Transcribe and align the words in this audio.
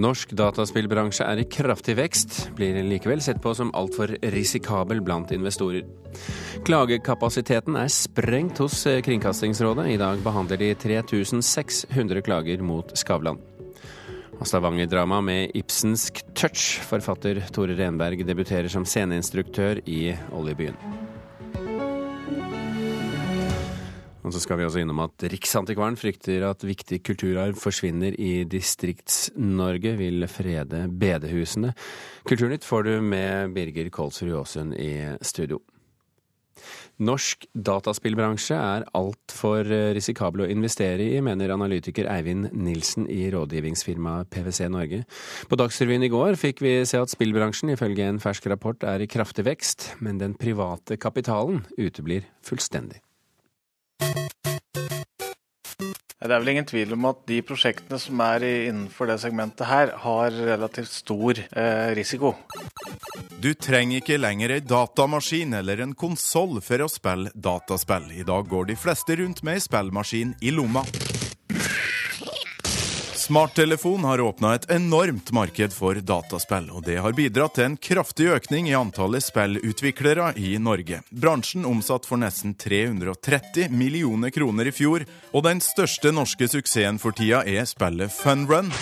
Norsk 0.00 0.30
dataspillbransje 0.32 1.26
er 1.28 1.42
i 1.42 1.44
kraftig 1.50 1.96
vekst, 1.98 2.36
blir 2.56 2.78
likevel 2.86 3.20
sett 3.20 3.40
på 3.44 3.52
som 3.56 3.72
altfor 3.76 4.14
risikabel 4.32 5.02
blant 5.04 5.32
investorer. 5.34 5.84
Klagekapasiteten 6.64 7.76
er 7.76 7.90
sprengt 7.92 8.62
hos 8.62 8.78
Kringkastingsrådet. 9.04 9.90
I 9.92 9.98
dag 10.00 10.22
behandler 10.24 10.62
de 10.62 10.70
3600 10.86 12.24
klager 12.24 12.64
mot 12.64 12.96
Skavlan. 12.96 13.42
Og 14.40 14.48
Stavanger-drama 14.48 15.20
med 15.20 15.52
ibsensk 15.58 16.22
touch. 16.32 16.80
Forfatter 16.88 17.42
Tore 17.52 17.76
Renberg 17.76 18.24
debuterer 18.24 18.72
som 18.72 18.88
sceneinstruktør 18.88 19.82
i 19.84 20.14
oljebyen. 20.32 20.80
Og 24.20 24.34
så 24.34 24.42
skal 24.42 24.60
vi 24.60 24.66
også 24.66 24.82
innom 24.82 25.00
at 25.04 25.24
Riksantikvaren 25.32 25.96
frykter 25.96 26.44
at 26.50 26.64
viktig 26.66 27.00
kulturarv 27.06 27.56
forsvinner 27.60 28.16
i 28.20 28.44
Distrikts-Norge, 28.44 29.96
vil 29.96 30.28
frede 30.28 30.84
bedehusene. 31.00 31.72
Kulturnytt 32.28 32.66
får 32.66 32.86
du 32.86 32.94
med 33.00 33.54
Birger 33.56 33.88
Kolsrud 33.94 34.36
Aasund 34.42 34.76
i 34.76 34.92
studio. 35.24 35.62
Norsk 37.00 37.46
dataspillbransje 37.56 38.56
er 38.60 38.84
altfor 38.98 39.64
risikabel 39.96 40.44
å 40.44 40.48
investere 40.52 41.06
i, 41.14 41.22
mener 41.24 41.54
analytiker 41.54 42.10
Eivind 42.12 42.50
Nilsen 42.52 43.08
i 43.08 43.22
rådgivningsfirmaet 43.32 44.28
PwC 44.34 44.68
Norge. 44.68 45.02
På 45.48 45.56
Dagsrevyen 45.56 46.04
i 46.04 46.12
går 46.12 46.36
fikk 46.40 46.60
vi 46.60 46.74
se 46.84 47.00
at 47.00 47.12
spillbransjen 47.12 47.72
ifølge 47.72 48.04
en 48.04 48.20
fersk 48.20 48.50
rapport 48.52 48.84
er 48.84 49.00
i 49.00 49.08
kraftig 49.08 49.48
vekst, 49.48 49.94
men 50.04 50.20
den 50.20 50.36
private 50.36 51.00
kapitalen 51.00 51.64
uteblir 51.80 52.28
fullstendig. 52.44 53.00
Det 56.20 56.28
er 56.28 56.42
vel 56.42 56.50
ingen 56.52 56.66
tvil 56.68 56.90
om 56.92 57.06
at 57.08 57.22
de 57.30 57.38
prosjektene 57.48 57.96
som 58.00 58.20
er 58.20 58.44
innenfor 58.44 59.08
det 59.08 59.16
segmentet 59.22 59.64
her, 59.70 59.94
har 60.02 60.34
relativt 60.36 60.92
stor 60.92 61.40
eh, 61.40 61.94
risiko. 61.96 62.34
Du 63.40 63.54
trenger 63.56 64.02
ikke 64.02 64.20
lenger 64.20 64.52
ei 64.52 64.60
datamaskin 64.60 65.56
eller 65.62 65.80
en 65.80 65.96
konsoll 65.96 66.60
for 66.60 66.84
å 66.84 66.90
spille 66.92 67.32
dataspill. 67.32 68.10
I 68.12 68.28
dag 68.28 68.52
går 68.52 68.68
de 68.68 68.76
fleste 68.76 69.16
rundt 69.22 69.40
med 69.46 69.56
ei 69.56 69.64
spillmaskin 69.64 70.36
i 70.44 70.52
lomma. 70.52 70.84
Smarttelefon 73.30 74.04
har 74.04 74.20
åpna 74.20 74.54
et 74.54 74.70
enormt 74.70 75.28
marked 75.32 75.70
for 75.70 75.94
dataspill, 75.94 76.64
og 76.74 76.82
det 76.82 76.96
har 76.98 77.14
bidratt 77.14 77.54
til 77.54 77.68
en 77.68 77.76
kraftig 77.78 78.26
økning 78.34 78.66
i 78.66 78.74
antallet 78.74 79.22
spillutviklere 79.22 80.32
i 80.34 80.56
Norge. 80.58 80.98
Bransjen 81.14 81.62
omsatte 81.62 82.10
for 82.10 82.18
nesten 82.18 82.56
330 82.58 83.70
millioner 83.70 84.34
kroner 84.34 84.66
i 84.66 84.74
fjor, 84.74 85.06
og 85.30 85.46
den 85.46 85.62
største 85.62 86.10
norske 86.10 86.50
suksessen 86.50 86.98
for 86.98 87.14
tida 87.14 87.44
er 87.46 87.70
spillet 87.70 88.10
Funrun 88.10 88.74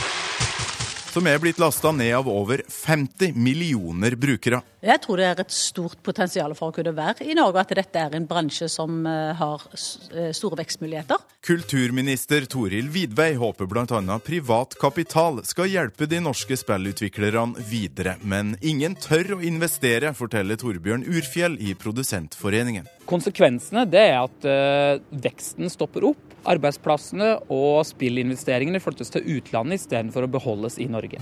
som 1.13 1.27
er 1.27 1.39
blitt 1.43 1.59
lasta 1.59 1.93
ned 1.93 2.15
av 2.17 2.29
over 2.31 2.63
50 2.69 3.37
millioner 3.39 4.17
brukere. 4.17 4.61
Jeg 4.85 5.01
tror 5.03 5.19
det 5.19 5.27
er 5.27 5.41
et 5.43 5.55
stort 5.55 5.99
potensial 6.07 6.55
for 6.59 6.71
å 6.71 6.77
kunne 6.77 6.93
være 6.95 7.27
i 7.27 7.35
Norge, 7.35 7.65
at 7.65 7.75
dette 7.81 8.03
er 8.03 8.15
en 8.15 8.27
bransje 8.29 8.69
som 8.71 9.01
eh, 9.09 9.33
har 9.39 9.65
eh, 9.73 10.31
store 10.37 10.61
vekstmuligheter. 10.61 11.25
Kulturminister 11.49 12.47
Toril 12.51 12.91
Vidvei 12.95 13.33
håper 13.41 13.71
bl.a. 13.71 14.19
privat 14.25 14.77
kapital 14.81 15.43
skal 15.49 15.71
hjelpe 15.73 16.07
de 16.11 16.23
norske 16.23 16.59
spillutviklerne 16.61 17.67
videre. 17.71 18.19
Men 18.23 18.57
ingen 18.61 18.95
tør 18.99 19.39
å 19.39 19.43
investere, 19.43 20.15
forteller 20.19 20.61
Torbjørn 20.61 21.09
Urfjell 21.09 21.59
i 21.59 21.75
Produsentforeningen. 21.79 22.87
Konsekvensene 23.09 23.87
det 23.89 24.05
er 24.11 24.19
at 24.21 24.49
uh, 24.49 25.21
veksten 25.25 25.71
stopper 25.73 26.11
opp 26.11 26.29
arbeidsplassene 26.49 27.35
og 27.53 27.83
spillinvesteringene 27.89 28.83
flyttes 28.83 29.13
til 29.15 29.39
utlandet 29.39 29.83
istedenfor 29.83 30.27
å 30.27 30.35
beholdes 30.39 30.79
i 30.81 30.89
Norge. 30.91 31.21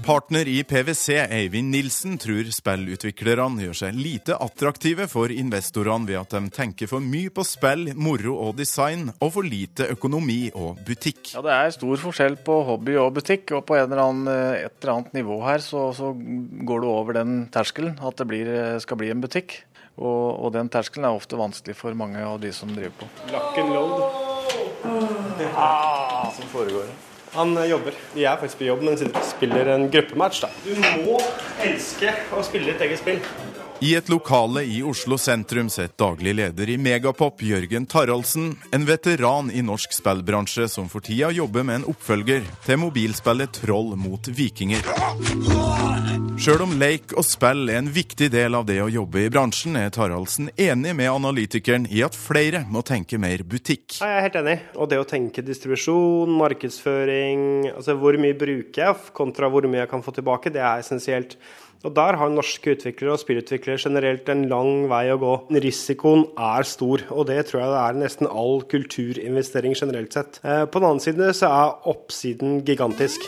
Partner 0.00 0.48
i 0.48 0.62
PwC, 0.64 1.18
Eivind 1.28 1.70
Nilsen, 1.74 2.14
tror 2.18 2.48
spillutviklerne 2.50 3.66
gjør 3.66 3.76
seg 3.82 3.98
lite 4.00 4.34
attraktive 4.40 5.04
for 5.12 5.30
investorene 5.30 6.08
ved 6.08 6.16
at 6.22 6.32
de 6.34 6.50
tenker 6.56 6.88
for 6.90 7.04
mye 7.04 7.28
på 7.30 7.44
spill, 7.46 7.90
moro 7.94 8.38
og 8.46 8.56
design, 8.58 9.10
og 9.20 9.34
for 9.36 9.46
lite 9.46 9.90
økonomi 9.92 10.48
og 10.56 10.80
butikk. 10.88 11.34
Ja, 11.36 11.44
Det 11.44 11.52
er 11.52 11.76
stor 11.76 12.00
forskjell 12.00 12.40
på 12.42 12.56
hobby 12.66 12.96
og 12.96 13.12
butikk, 13.20 13.52
og 13.58 13.66
på 13.68 13.76
eller 13.76 14.00
annen, 14.02 14.32
et 14.56 14.80
eller 14.80 14.94
annet 14.96 15.20
nivå 15.20 15.36
her 15.44 15.62
så, 15.62 15.90
så, 15.94 16.14
går 16.16 16.80
du 16.80 16.88
over 16.88 17.20
den 17.20 17.44
terskelen 17.52 18.00
at 18.00 18.16
det 18.16 18.26
blir, 18.32 18.50
skal 18.80 18.98
bli 18.98 19.12
en 19.12 19.22
butikk. 19.22 19.60
Og, 20.00 20.44
og 20.46 20.52
den 20.56 20.70
terskelen 20.72 21.04
er 21.04 21.16
ofte 21.16 21.36
vanskelig 21.36 21.76
for 21.76 21.96
mange 21.98 22.22
av 22.24 22.40
de 22.40 22.52
som 22.56 22.72
driver 22.72 22.94
på. 23.02 23.08
Lock 23.34 23.58
and 23.60 23.74
load. 23.76 24.28
Ah, 25.54 26.30
som 26.32 26.48
foregår. 26.48 26.88
Han 27.32 27.56
eh, 27.56 27.68
jobber. 27.70 27.94
Vi 28.14 28.24
er 28.24 28.36
faktisk 28.40 28.58
på 28.58 28.70
jobb, 28.70 28.82
men 28.82 28.96
sitter 28.98 29.20
og 29.20 29.28
spiller 29.28 29.74
en 29.74 29.90
gruppematch. 29.92 30.40
da. 30.42 30.50
Du 30.64 30.72
må 31.04 31.20
elske 31.62 32.14
å 32.34 32.42
spille 32.46 32.72
ditt 32.72 32.88
eget 32.88 33.02
spill. 33.02 33.20
I 33.82 33.94
et 33.96 34.08
lokale 34.08 34.60
i 34.62 34.82
Oslo 34.84 35.16
sentrum 35.18 35.70
sitter 35.72 35.94
daglig 35.96 36.34
leder 36.36 36.68
i 36.68 36.76
Megapop, 36.76 37.40
Jørgen 37.40 37.86
Taraldsen, 37.88 38.50
en 38.76 38.82
veteran 38.84 39.48
i 39.48 39.62
norsk 39.64 39.94
spillbransje 39.96 40.66
som 40.68 40.90
for 40.92 41.00
tida 41.00 41.30
jobber 41.32 41.64
med 41.64 41.78
en 41.78 41.86
oppfølger 41.88 42.44
til 42.66 42.76
mobilspillet 42.82 43.62
Troll 43.62 43.94
mot 43.96 44.28
vikinger. 44.36 44.84
Sjøl 46.40 46.66
om 46.66 46.74
leik 46.80 47.14
og 47.16 47.24
spill 47.24 47.72
er 47.72 47.80
en 47.80 47.88
viktig 47.92 48.28
del 48.32 48.58
av 48.58 48.66
det 48.68 48.78
å 48.84 48.90
jobbe 48.92 49.24
i 49.24 49.32
bransjen, 49.32 49.78
er 49.80 49.88
Taraldsen 49.96 50.52
enig 50.60 50.92
med 50.96 51.08
analytikeren 51.12 51.88
i 51.88 52.04
at 52.04 52.16
flere 52.16 52.62
må 52.68 52.84
tenke 52.84 53.16
mer 53.20 53.46
butikk. 53.48 53.96
Jeg 54.02 54.12
er 54.12 54.24
helt 54.28 54.38
enig. 54.42 54.58
Og 54.76 54.92
det 54.92 55.00
å 55.00 55.08
tenke 55.08 55.44
distribusjon, 55.44 56.36
markedsføring, 56.36 57.72
altså 57.72 57.96
hvor 57.96 58.20
mye 58.20 58.36
bruker 58.36 58.84
jeg 58.84 59.16
kontra 59.16 59.48
hvor 59.48 59.64
mye 59.68 59.86
jeg 59.86 59.92
kan 59.96 60.04
få 60.04 60.16
tilbake, 60.20 60.52
det 60.52 60.60
er 60.60 60.84
essensielt. 60.84 61.36
Og 61.80 61.94
Der 61.96 62.16
har 62.20 62.28
norske 62.28 62.74
utviklere 62.74 63.14
og 63.14 63.22
spillutviklere 63.22 63.80
generelt 63.80 64.28
en 64.28 64.44
lang 64.50 64.84
vei 64.90 65.06
å 65.14 65.20
gå. 65.20 65.32
Risikoen 65.64 66.26
er 66.36 66.66
stor, 66.68 67.06
og 67.08 67.30
det 67.30 67.46
tror 67.48 67.62
jeg 67.62 67.72
det 67.72 67.84
er 67.84 68.02
nesten 68.02 68.28
all 68.28 68.60
kulturinvestering 68.68 69.72
generelt 69.78 70.12
sett. 70.12 70.42
Eh, 70.44 70.66
på 70.68 70.82
den 70.82 70.90
annen 70.90 71.00
side 71.00 71.32
så 71.40 71.48
er 71.48 71.88
oppsiden 71.94 72.60
gigantisk. 72.68 73.24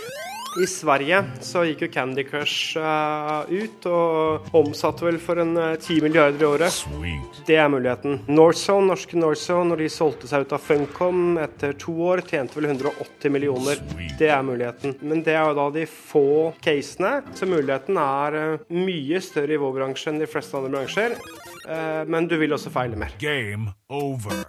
I 0.60 0.66
Sverige 0.68 1.22
så 1.40 1.62
gikk 1.64 1.86
jo 1.86 1.88
Candy 1.92 2.24
Crush 2.28 2.76
uh, 2.76 3.48
ut 3.48 3.86
og 3.88 4.50
omsatte 4.58 5.06
vel 5.06 5.16
for 5.22 5.40
en 5.40 5.54
uh, 5.56 5.78
10 5.78 6.02
milliarder 6.04 6.44
i 6.44 6.48
året. 6.48 6.74
Sweet. 6.74 7.38
Det 7.48 7.56
er 7.56 7.70
muligheten. 7.72 8.18
Northzone, 8.28 8.90
norske 8.90 9.16
Northzone, 9.16 9.70
når 9.70 9.84
de 9.84 9.88
solgte 9.92 10.28
seg 10.28 10.44
ut 10.44 10.52
av 10.52 10.60
Funcom 10.60 11.38
etter 11.40 11.72
to 11.80 11.94
år, 12.10 12.24
tjente 12.28 12.58
vel 12.60 12.68
180 12.68 13.32
millioner. 13.32 13.80
Sweet. 13.94 14.16
Det 14.20 14.28
er 14.34 14.44
muligheten. 14.44 14.98
Men 15.00 15.24
det 15.24 15.38
er 15.38 15.48
jo 15.48 15.56
da 15.56 15.68
de 15.78 15.86
få 15.88 16.26
casene, 16.64 17.14
så 17.38 17.48
muligheten 17.48 18.00
er 18.02 18.40
uh, 18.42 18.66
mye 18.76 19.22
større 19.24 19.56
i 19.56 19.62
vår 19.62 19.78
bransje 19.78 20.12
enn 20.12 20.20
de 20.20 20.28
fleste 20.28 20.58
andre 20.58 20.76
bransjer. 20.76 21.16
men 22.10 22.26
du 22.26 22.34
vil 22.40 22.52
også 22.52 22.72
feile 22.74 22.98
mer. 22.98 23.14
Game 23.22 23.70
over. 23.88 24.42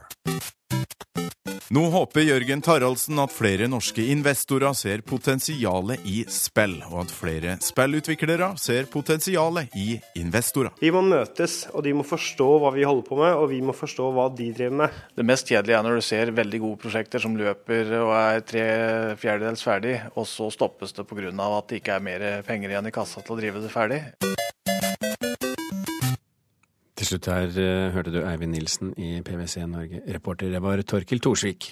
Nå 1.74 1.88
håper 1.90 2.22
Jørgen 2.22 2.62
Taraldsen 2.62 3.18
at 3.18 3.32
flere 3.34 3.66
norske 3.72 4.04
investorer 4.14 4.76
ser 4.78 5.02
potensialet 5.10 6.04
i 6.06 6.20
spill, 6.30 6.76
og 6.92 7.00
at 7.02 7.14
flere 7.16 7.56
spillutviklere 7.66 8.52
ser 8.62 8.86
potensialet 8.94 9.74
i 9.82 9.96
investorer. 10.22 10.76
Vi 10.78 10.92
må 10.94 11.02
møtes, 11.08 11.64
og 11.74 11.82
de 11.88 11.96
må 11.98 12.06
forstå 12.06 12.50
hva 12.62 12.70
vi 12.76 12.86
holder 12.86 13.08
på 13.08 13.18
med, 13.18 13.34
og 13.40 13.50
vi 13.56 13.64
må 13.66 13.74
forstå 13.74 14.12
hva 14.14 14.28
de 14.38 14.52
driver 14.54 14.78
med. 14.84 15.02
Det 15.18 15.26
mest 15.26 15.50
kjedelige 15.50 15.80
er 15.80 15.88
når 15.88 15.98
du 15.98 16.06
ser 16.12 16.36
veldig 16.44 16.62
gode 16.68 16.82
prosjekter 16.86 17.26
som 17.26 17.40
løper 17.42 17.90
og 18.04 18.14
er 18.20 18.46
tre 18.54 18.68
fjerdedels 19.24 19.66
ferdig, 19.66 19.98
og 20.14 20.30
så 20.30 20.54
stoppes 20.54 20.94
det 20.94 21.10
pga. 21.10 21.34
at 21.34 21.74
det 21.74 21.82
ikke 21.82 21.98
er 21.98 22.06
mer 22.06 22.30
penger 22.46 22.70
igjen 22.70 22.94
i 22.94 22.94
kassa 22.94 23.26
til 23.26 23.34
å 23.34 23.42
drive 23.42 23.66
det 23.66 23.74
ferdig. 23.74 24.04
Slutt 27.14 27.28
her 27.30 27.52
uh, 27.62 27.92
hørte 27.94 28.10
du 28.10 28.24
Eivind 28.26 28.56
Nilsen 28.56 28.96
i 28.98 29.20
PwC 29.22 29.68
Norge. 29.70 30.00
Reporter 30.16 30.50
det 30.50 30.62
var 30.66 30.80
Torkil 30.82 31.20
Thorsvik. 31.22 31.68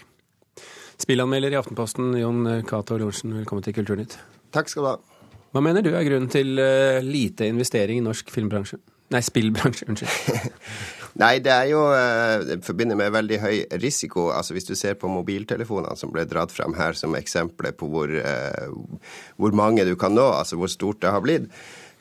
Spillanmelder 1.02 1.56
i 1.56 1.58
Aftenposten, 1.58 2.12
Jon 2.20 2.46
Cato 2.70 3.00
Lorentzen, 3.02 3.34
velkommen 3.40 3.66
til 3.66 3.74
Kulturnytt. 3.74 4.20
Takk 4.54 4.70
skal 4.70 4.86
du 4.86 4.90
ha. 4.92 4.94
Hva 5.50 5.66
mener 5.66 5.82
du 5.82 5.90
er 5.96 6.06
grunnen 6.06 6.30
til 6.30 6.62
uh, 6.62 7.02
lite 7.02 7.50
investering 7.50 7.98
i 7.98 8.06
norsk 8.06 8.30
filmbransje? 8.30 8.78
Nei, 9.16 9.24
spillbransje, 9.26 9.90
unnskyld. 9.90 10.54
Nei, 11.24 11.34
det 11.44 11.52
er 11.52 11.66
jo 11.74 11.82
Det 12.46 12.62
forbinder 12.64 12.96
med 12.96 13.10
veldig 13.12 13.40
høy 13.42 13.58
risiko. 13.82 14.30
Altså 14.32 14.54
Hvis 14.54 14.70
du 14.70 14.78
ser 14.78 14.94
på 15.02 15.10
mobiltelefonene 15.12 15.98
som 15.98 16.14
ble 16.14 16.24
dratt 16.30 16.54
frem 16.54 16.78
her 16.78 16.94
som 16.96 17.18
eksempler 17.18 17.74
på 17.76 17.90
hvor, 17.92 18.14
hvor 19.42 19.58
mange 19.58 19.84
du 19.90 19.98
kan 20.00 20.14
nå, 20.16 20.30
altså 20.38 20.62
hvor 20.62 20.72
stort 20.72 21.02
det 21.02 21.12
har 21.12 21.26
blitt 21.26 21.50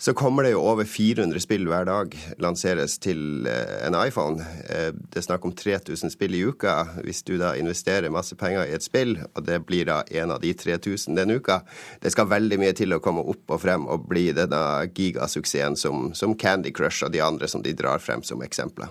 så 0.01 0.15
kommer 0.15 0.43
det 0.43 0.55
jo 0.55 0.63
over 0.65 0.85
400 0.89 1.43
spill 1.45 1.67
hver 1.69 1.85
dag 1.85 2.15
lanseres 2.41 2.95
til 3.05 3.45
eh, 3.45 3.75
en 3.85 3.97
iPhone. 3.99 4.41
Eh, 4.65 4.95
det 4.97 5.21
er 5.21 5.27
snakk 5.27 5.45
om 5.45 5.53
3000 5.53 6.15
spill 6.15 6.39
i 6.39 6.41
uka. 6.49 6.77
Hvis 7.05 7.21
du 7.29 7.35
da 7.37 7.53
investerer 7.61 8.09
masse 8.09 8.37
penger 8.41 8.65
i 8.65 8.73
et 8.79 8.87
spill, 8.87 9.19
og 9.35 9.45
det 9.45 9.61
blir 9.69 9.91
da 9.91 10.01
en 10.23 10.33
av 10.33 10.41
de 10.41 10.55
3000 10.57 11.21
den 11.21 11.37
uka, 11.37 11.61
det 12.01 12.15
skal 12.15 12.33
veldig 12.33 12.63
mye 12.63 12.73
til 12.81 12.97
å 12.97 13.03
komme 13.05 13.27
opp 13.29 13.53
og 13.53 13.61
frem 13.61 13.85
og 13.93 14.09
bli 14.09 14.31
denne 14.33 14.89
gigasuksessen 14.89 15.77
som, 15.77 16.09
som 16.17 16.33
Candy 16.33 16.73
Crush 16.73 17.05
og 17.05 17.13
de 17.13 17.21
andre 17.21 17.53
som 17.53 17.61
de 17.61 17.77
drar 17.77 18.01
frem 18.01 18.25
som 18.25 18.41
eksempler. 18.41 18.89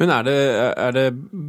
Men 0.00 0.12
er 0.14 0.26
det, 0.26 0.38
er 0.86 0.96
det, 0.96 1.06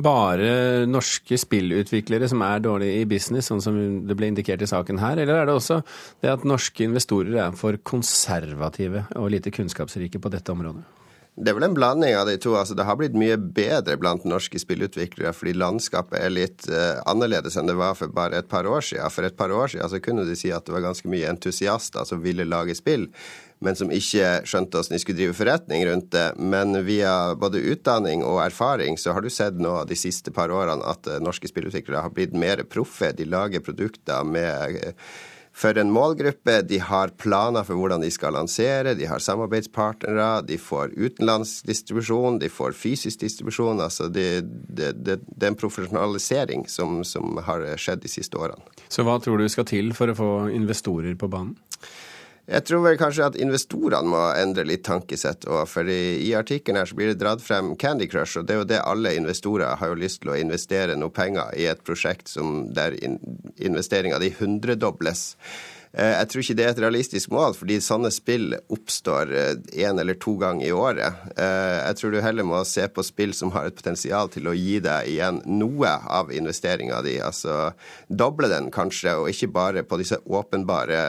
bare 0.07 0.51
norske 0.89 1.39
spillutviklere 1.39 2.29
som 2.29 2.43
er 2.45 2.63
dårlige 2.63 3.01
i 3.01 3.07
business, 3.09 3.49
sånn 3.51 3.63
som 3.63 3.79
det 4.07 4.17
ble 4.17 4.31
indikert 4.31 4.63
i 4.63 4.69
saken 4.69 5.01
her, 5.01 5.19
eller 5.21 5.41
er 5.41 5.49
det 5.49 5.57
også 5.57 5.81
det 6.23 6.33
at 6.33 6.45
norske 6.47 6.85
investorer 6.87 7.39
er 7.47 7.57
for 7.57 7.79
konservative 7.87 9.07
og 9.15 9.31
lite 9.33 9.53
kunnskapsrike 9.53 10.21
på 10.21 10.33
dette 10.33 10.53
området? 10.53 10.85
Det 11.37 11.51
er 11.51 11.53
vel 11.53 11.67
en 11.67 11.75
blanding 11.77 12.15
av 12.17 12.25
de 12.25 12.33
to. 12.41 12.55
altså 12.57 12.73
Det 12.73 12.85
har 12.87 12.95
blitt 12.97 13.13
mye 13.13 13.35
bedre 13.37 13.93
blant 14.01 14.23
norske 14.25 14.57
spillutviklere 14.57 15.35
fordi 15.37 15.53
landskapet 15.53 16.17
er 16.17 16.33
litt 16.33 16.65
uh, 16.65 16.97
annerledes 17.05 17.59
enn 17.59 17.69
det 17.69 17.75
var 17.77 17.93
for 17.99 18.09
bare 18.09 18.39
et 18.41 18.49
par 18.49 18.65
år 18.65 18.81
siden. 18.81 19.13
For 19.13 19.27
et 19.27 19.37
par 19.37 19.53
år 19.53 19.69
siden 19.69 19.91
så 19.91 20.01
kunne 20.01 20.25
de 20.25 20.37
si 20.39 20.49
at 20.49 20.65
det 20.65 20.73
var 20.73 20.87
ganske 20.87 21.11
mye 21.11 21.29
entusiaster 21.29 22.09
som 22.09 22.23
ville 22.25 22.47
lage 22.47 22.73
spill 22.79 23.05
men 23.63 23.77
som 23.77 23.91
ikke 23.93 24.41
skjønte 24.47 24.77
hvordan 24.77 24.95
de 24.95 25.01
skulle 25.01 25.19
drive 25.21 25.37
forretning 25.37 25.85
rundt 25.87 26.11
det. 26.13 26.27
Men 26.37 26.77
via 26.85 27.13
både 27.39 27.63
utdanning 27.73 28.25
og 28.25 28.43
erfaring 28.45 28.99
så 29.01 29.15
har 29.17 29.25
du 29.25 29.31
sett 29.33 29.57
nå 29.61 29.79
de 29.89 29.97
siste 29.97 30.33
par 30.33 30.53
årene 30.53 30.85
at 30.85 31.09
eh, 31.09 31.23
norske 31.23 31.49
spillutviklere 31.49 32.05
har 32.05 32.13
blitt 32.13 32.37
mer 32.37 32.61
proffe. 32.69 33.13
De 33.17 33.25
lager 33.25 33.65
produkter 33.65 34.27
med 34.27 34.77
eh, 34.77 35.09
for 35.57 35.77
en 35.81 35.89
målgruppe. 35.89 36.59
De 36.69 36.77
har 36.85 37.15
planer 37.17 37.65
for 37.65 37.79
hvordan 37.79 38.03
de 38.05 38.11
skal 38.13 38.35
lansere, 38.37 38.93
de 38.93 39.07
har 39.09 39.23
samarbeidspartnere, 39.23 40.43
de 40.45 40.59
får 40.61 40.93
utenlandsdistribusjon, 40.93 42.37
de 42.43 42.49
får 42.53 42.77
fysisk 42.77 43.23
distribusjon. 43.23 43.81
Altså 43.81 44.05
det, 44.13 44.43
det, 44.45 44.91
det, 45.01 45.17
det 45.25 45.47
er 45.47 45.55
en 45.55 45.57
profesjonalisering 45.57 46.67
som, 46.69 47.01
som 47.01 47.41
har 47.47 47.65
skjedd 47.81 48.05
de 48.05 48.11
siste 48.19 48.37
årene. 48.37 48.61
Så 48.85 49.07
hva 49.07 49.17
tror 49.23 49.41
du 49.41 49.49
skal 49.49 49.65
til 49.65 49.95
for 49.97 50.13
å 50.13 50.17
få 50.19 50.29
investorer 50.53 51.17
på 51.17 51.31
banen? 51.31 51.57
Jeg 52.47 52.63
tror 52.63 52.83
vel 52.85 52.95
kanskje 52.95 53.25
at 53.27 53.37
investorene 53.43 54.07
må 54.07 54.21
endre 54.39 54.63
litt 54.67 54.85
tankesett. 54.87 55.43
Og 55.51 55.65
for 55.67 55.87
i, 55.91 56.15
i 56.23 56.31
artikkelen 56.39 56.79
her 56.79 56.87
så 56.87 56.95
blir 56.95 57.11
det 57.11 57.19
dratt 57.19 57.43
frem 57.43 57.73
Candy 57.75 58.07
Crush, 58.07 58.39
og 58.39 58.47
det 58.47 58.55
er 58.55 58.61
jo 58.61 58.69
det 58.69 58.83
alle 58.87 59.17
investorer 59.19 59.75
har 59.81 59.91
jo 59.91 59.99
lyst 59.99 60.21
til 60.23 60.31
å 60.31 60.37
investere 60.39 60.95
noe 60.95 61.11
penger 61.11 61.51
i 61.59 61.67
et 61.67 61.83
prosjekt 61.83 62.31
som 62.31 62.69
der 62.77 62.95
in, 63.03 63.19
investeringa 63.59 64.21
de 64.23 64.31
hundredobles. 64.39 65.33
Eh, 65.91 66.13
jeg 66.13 66.31
tror 66.31 66.43
ikke 66.45 66.55
det 66.59 66.65
er 66.69 66.71
et 66.71 66.81
realistisk 66.85 67.35
mål, 67.35 67.59
fordi 67.59 67.81
sånne 67.83 68.13
spill 68.15 68.55
oppstår 68.55 69.35
én 69.35 69.59
eh, 69.83 70.01
eller 70.05 70.15
to 70.21 70.37
ganger 70.39 70.69
i 70.69 70.73
året. 70.75 71.21
Eh, 71.35 71.77
jeg 71.81 71.99
tror 71.99 72.15
du 72.15 72.23
heller 72.23 72.47
må 72.47 72.63
se 72.69 72.87
på 72.87 73.03
spill 73.03 73.35
som 73.35 73.51
har 73.55 73.67
et 73.67 73.75
potensial 73.75 74.31
til 74.31 74.47
å 74.47 74.55
gi 74.55 74.79
deg 74.87 75.11
igjen 75.17 75.43
noe 75.51 75.97
av 75.99 76.31
investeringa 76.31 77.03
di. 77.03 77.19
Altså 77.19 77.73
doble 78.07 78.51
den 78.55 78.71
kanskje, 78.71 79.19
og 79.19 79.31
ikke 79.35 79.51
bare 79.51 79.87
på 79.87 79.99
disse 79.99 80.23
åpenbare 80.23 81.01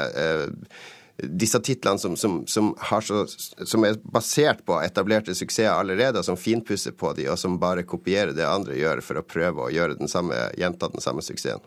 disse 1.22 1.58
titlene 1.60 1.98
som, 1.98 2.16
som, 2.16 2.42
som, 2.46 2.74
så, 3.02 3.24
som, 3.66 3.84
er 3.84 3.98
basert 4.02 4.62
på 4.66 4.78
etablerte 4.84 5.34
suksesser 5.34 5.72
allerede, 5.72 6.22
som 6.22 6.38
finpusser 6.38 6.94
på 6.98 7.12
de, 7.18 7.26
og 7.32 7.38
som 7.40 7.58
bare 7.58 7.86
kopierer 7.86 8.36
det 8.36 8.46
andre 8.46 8.78
gjør 8.78 9.02
for 9.02 9.18
å 9.18 9.26
prøve 9.26 9.66
å 9.66 9.72
gjøre 9.74 9.98
den 9.98 10.10
samme, 10.10 10.38
gjenta 10.58 10.90
den 10.92 11.02
samme 11.02 11.24
suksessen. 11.26 11.64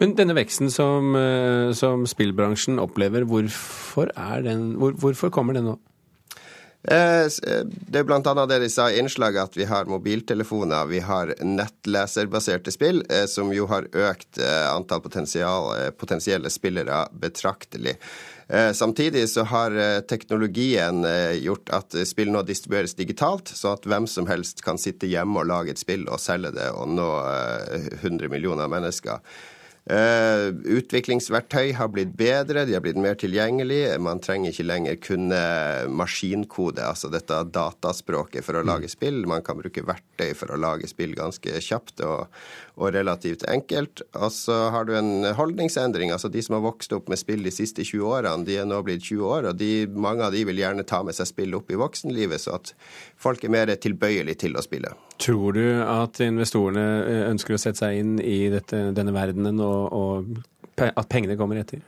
Men 0.00 0.14
denne 0.16 0.32
veksten 0.38 0.70
som, 0.72 1.12
eh, 1.18 1.74
som 1.76 2.06
spillbransjen 2.08 2.80
opplever, 2.80 3.26
hvorfor, 3.28 4.14
den, 4.44 4.72
hvor, 4.80 4.96
hvorfor 4.96 5.32
kommer 5.34 5.58
den 5.58 5.68
nå? 5.68 5.76
Eh, 6.82 7.26
eh, 7.26 7.64
det 7.66 8.00
er 8.00 8.06
bl.a. 8.06 8.46
det 8.46 8.60
de 8.62 8.70
sa 8.70 8.86
i 8.90 8.98
innslaget, 9.02 9.50
at 9.50 9.58
vi 9.58 9.66
har 9.68 9.90
mobiltelefoner, 9.90 10.86
vi 10.86 11.02
har 11.04 11.34
nettleserbaserte 11.42 12.72
spill, 12.74 13.02
som 13.26 13.52
jo 13.52 13.66
har 13.70 13.90
økt 13.92 14.40
antall 14.70 15.02
potensielle 15.02 16.50
spillere 16.54 17.06
betraktelig. 17.12 17.98
Eh, 18.50 18.72
samtidig 18.72 19.28
så 19.28 19.42
har 19.42 19.76
eh, 19.76 20.00
teknologien 20.00 21.04
eh, 21.04 21.32
gjort 21.32 21.68
at 21.70 21.96
spill 22.08 22.30
nå 22.32 22.40
distribueres 22.48 22.94
digitalt, 22.96 23.48
så 23.52 23.74
at 23.76 23.84
hvem 23.84 24.06
som 24.08 24.24
helst 24.30 24.62
kan 24.64 24.80
sitte 24.80 25.10
hjemme 25.10 25.42
og 25.42 25.50
lage 25.50 25.74
et 25.74 25.80
spill 25.80 26.06
og 26.08 26.20
selge 26.22 26.54
det 26.56 26.70
og 26.72 26.88
nå 26.88 27.08
100 28.00 28.30
millioner 28.32 28.70
mennesker. 28.72 29.20
Uh, 29.88 30.52
utviklingsverktøy 30.68 31.70
har 31.78 31.88
blitt 31.88 32.10
bedre, 32.18 32.66
de 32.68 32.74
har 32.76 32.82
blitt 32.84 32.98
mer 33.00 33.16
tilgjengelige. 33.16 33.94
Man 34.04 34.20
trenger 34.20 34.52
ikke 34.52 34.66
lenger 34.66 34.98
kunne 35.00 35.38
maskinkode, 35.88 36.84
altså 36.84 37.08
dette 37.08 37.38
dataspråket, 37.54 38.44
for 38.44 38.58
å 38.58 38.64
mm. 38.66 38.68
lage 38.68 38.90
spill. 38.92 39.22
Man 39.30 39.46
kan 39.46 39.56
bruke 39.56 39.86
verktøy 39.88 40.34
for 40.36 40.52
å 40.52 40.60
lage 40.60 40.90
spill 40.92 41.16
ganske 41.16 41.56
kjapt 41.64 42.04
og, 42.04 42.28
og 42.76 42.92
relativt 42.98 43.46
enkelt. 43.48 44.04
Og 44.12 44.28
så 44.36 44.60
har 44.74 44.84
du 44.84 44.92
en 44.98 45.30
holdningsendring. 45.40 46.12
altså 46.12 46.28
De 46.28 46.44
som 46.44 46.58
har 46.58 46.66
vokst 46.68 46.92
opp 46.92 47.08
med 47.08 47.20
spill 47.20 47.48
de 47.48 47.54
siste 47.54 47.80
20 47.80 48.04
årene, 48.12 48.44
de 48.44 48.60
er 48.60 48.68
nå 48.68 48.82
blitt 48.84 49.08
20 49.08 49.24
år, 49.24 49.52
og 49.54 49.60
de, 49.62 49.72
mange 49.88 50.28
av 50.28 50.36
de 50.36 50.44
vil 50.44 50.60
gjerne 50.60 50.84
ta 50.84 51.00
med 51.00 51.16
seg 51.16 51.32
spill 51.32 51.56
opp 51.56 51.72
i 51.72 51.80
voksenlivet, 51.80 52.44
så 52.44 52.58
at 52.60 52.76
folk 53.16 53.40
er 53.40 53.56
mer 53.56 53.72
tilbøyelige 53.72 54.44
til 54.44 54.60
å 54.60 54.68
spille. 54.68 54.92
Tror 55.18 55.52
du 55.56 55.64
at 55.82 56.20
investorene 56.22 56.86
eh, 57.02 57.24
ønsker 57.32 57.56
å 57.56 57.60
sette 57.60 57.82
seg 57.82 57.98
inn 57.98 58.18
i 58.22 58.46
dette, 58.52 58.88
denne 58.94 59.14
verdenen, 59.14 59.58
og, 59.58 59.92
og 59.92 60.82
at 60.88 61.08
pengene 61.10 61.38
kommer 61.38 61.58
etter? 61.58 61.82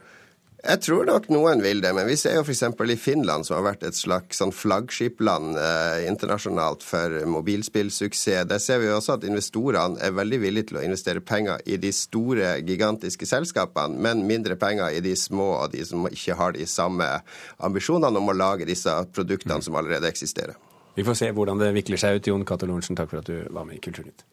Jeg 0.61 0.82
tror 0.85 1.06
nok 1.09 1.31
noen 1.32 1.62
vil 1.65 1.79
det, 1.81 1.94
men 1.97 2.05
vi 2.05 2.19
ser 2.21 2.35
jo 2.37 2.43
f.eks. 2.43 2.67
i 2.93 2.97
Finland, 3.00 3.47
som 3.47 3.56
har 3.56 3.65
vært 3.65 3.87
et 3.88 3.97
slags 3.97 4.43
sånn 4.43 4.53
flaggskipland 4.53 5.56
eh, 5.56 6.03
internasjonalt 6.11 6.85
for 6.85 7.15
mobilspillsuksess. 7.32 8.44
Der 8.50 8.61
ser 8.61 8.82
vi 8.82 8.91
også 8.93 9.17
at 9.17 9.25
investorene 9.25 9.97
er 10.05 10.12
veldig 10.19 10.41
villige 10.43 10.69
til 10.69 10.81
å 10.83 10.85
investere 10.85 11.25
penger 11.25 11.65
i 11.65 11.79
de 11.81 11.94
store, 11.97 12.59
gigantiske 12.67 13.31
selskapene, 13.31 13.97
men 14.05 14.26
mindre 14.29 14.59
penger 14.61 14.93
i 14.99 15.00
de 15.05 15.15
små 15.17 15.55
og 15.62 15.73
de 15.73 15.87
som 15.88 16.05
ikke 16.11 16.37
har 16.37 16.53
de 16.59 16.69
samme 16.69 17.09
ambisjonene 17.56 18.21
om 18.21 18.29
å 18.29 18.37
lage 18.37 18.69
disse 18.69 18.93
produktene 19.17 19.65
som 19.65 19.81
allerede 19.81 20.12
eksisterer. 20.12 20.61
Vi 20.95 21.05
får 21.07 21.19
se 21.21 21.31
hvordan 21.35 21.61
det 21.61 21.73
vikler 21.77 22.01
seg 22.01 22.19
ut. 22.19 22.31
Jon 22.33 22.45
Cato 22.47 22.69
Lorentzen, 22.69 22.99
takk 22.99 23.13
for 23.13 23.23
at 23.23 23.31
du 23.31 23.47
var 23.55 23.69
med 23.69 23.79
i 23.79 23.85
Kulturnytt. 23.85 24.27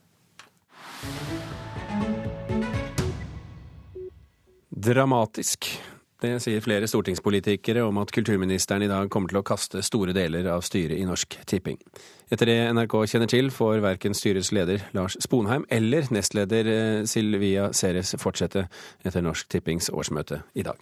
Dramatisk. 4.77 5.69
Det 6.17 6.31
sier 6.41 6.63
flere 6.65 6.87
stortingspolitikere 6.89 7.83
om 7.85 7.99
at 8.01 8.09
kulturministeren 8.13 8.81
i 8.81 8.89
dag 8.89 9.09
kommer 9.13 9.29
til 9.29 9.37
å 9.37 9.45
kaste 9.45 9.83
store 9.85 10.15
deler 10.17 10.49
av 10.49 10.63
styret 10.65 10.97
i 10.97 11.05
Norsk 11.05 11.37
Tipping. 11.45 11.77
Etter 12.33 12.49
det 12.49 12.57
NRK 12.73 12.95
kjenner 13.11 13.29
til, 13.29 13.51
får 13.53 13.83
verken 13.85 14.17
styrets 14.17 14.49
leder 14.55 14.81
Lars 14.97 15.19
Sponheim 15.21 15.67
eller 15.69 16.09
nestleder 16.09 16.73
eh, 16.73 17.05
Silvia 17.05 17.69
Ceres 17.69 18.15
fortsette 18.17 18.65
etter 19.05 19.25
Norsk 19.25 19.53
Tippings 19.53 19.91
årsmøte 19.93 20.41
i 20.57 20.65
dag. 20.65 20.81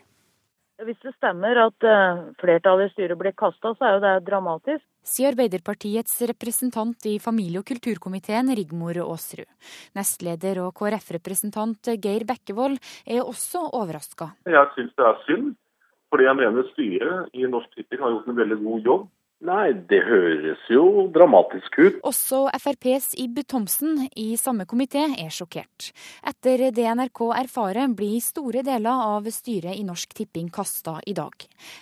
Hvis 0.83 0.97
det 1.05 1.13
stemmer 1.15 1.55
at 1.61 1.85
eh, 1.87 2.23
flertallet 2.41 2.89
i 2.89 2.93
styret 2.93 3.19
blir 3.19 3.31
kasta, 3.37 3.71
så 3.77 3.85
er 3.87 3.93
jo 3.95 4.01
det 4.03 4.13
dramatisk. 4.27 4.83
Sier 5.07 5.31
Arbeiderpartiets 5.31 6.17
representant 6.27 7.07
i 7.07 7.15
familie- 7.23 7.61
og 7.61 7.67
kulturkomiteen, 7.69 8.51
Rigmor 8.57 8.99
Aasrud. 9.05 9.47
Nestleder 9.95 10.59
og 10.65 10.73
KrF-representant 10.75 11.93
Geir 12.03 12.25
Bekkevold 12.27 12.75
er 13.07 13.23
også 13.23 13.63
overraska. 13.71 14.33
Jeg 14.49 14.73
syns 14.75 14.91
det 14.99 15.07
er 15.07 15.21
synd, 15.29 15.53
fordi 16.11 16.27
jeg 16.27 16.39
mener 16.41 16.67
styret 16.73 17.37
i 17.39 17.47
Norsk 17.47 17.71
Tipping 17.77 18.03
har 18.03 18.17
gjort 18.17 18.27
en 18.33 18.41
veldig 18.41 18.59
god 18.65 18.91
jobb. 18.91 19.07
Nei, 19.43 19.73
det 19.89 19.99
høres 20.07 20.61
jo 20.71 21.09
dramatisk 21.11 21.75
ut. 21.75 21.97
Også 22.07 22.45
FrPs 22.55 23.11
Ib 23.19 23.41
Thomsen 23.43 24.05
i 24.15 24.29
samme 24.39 24.63
komité 24.63 25.03
er 25.11 25.33
sjokkert. 25.33 25.89
Etter 26.23 26.69
det 26.71 26.85
NRK 26.95 27.21
erfarer, 27.41 27.91
blir 27.91 28.23
store 28.23 28.63
deler 28.63 29.03
av 29.11 29.27
styret 29.35 29.75
i 29.75 29.83
Norsk 29.83 30.15
Tipping 30.15 30.47
kasta 30.55 31.01
i 31.03 31.13
dag. 31.17 31.35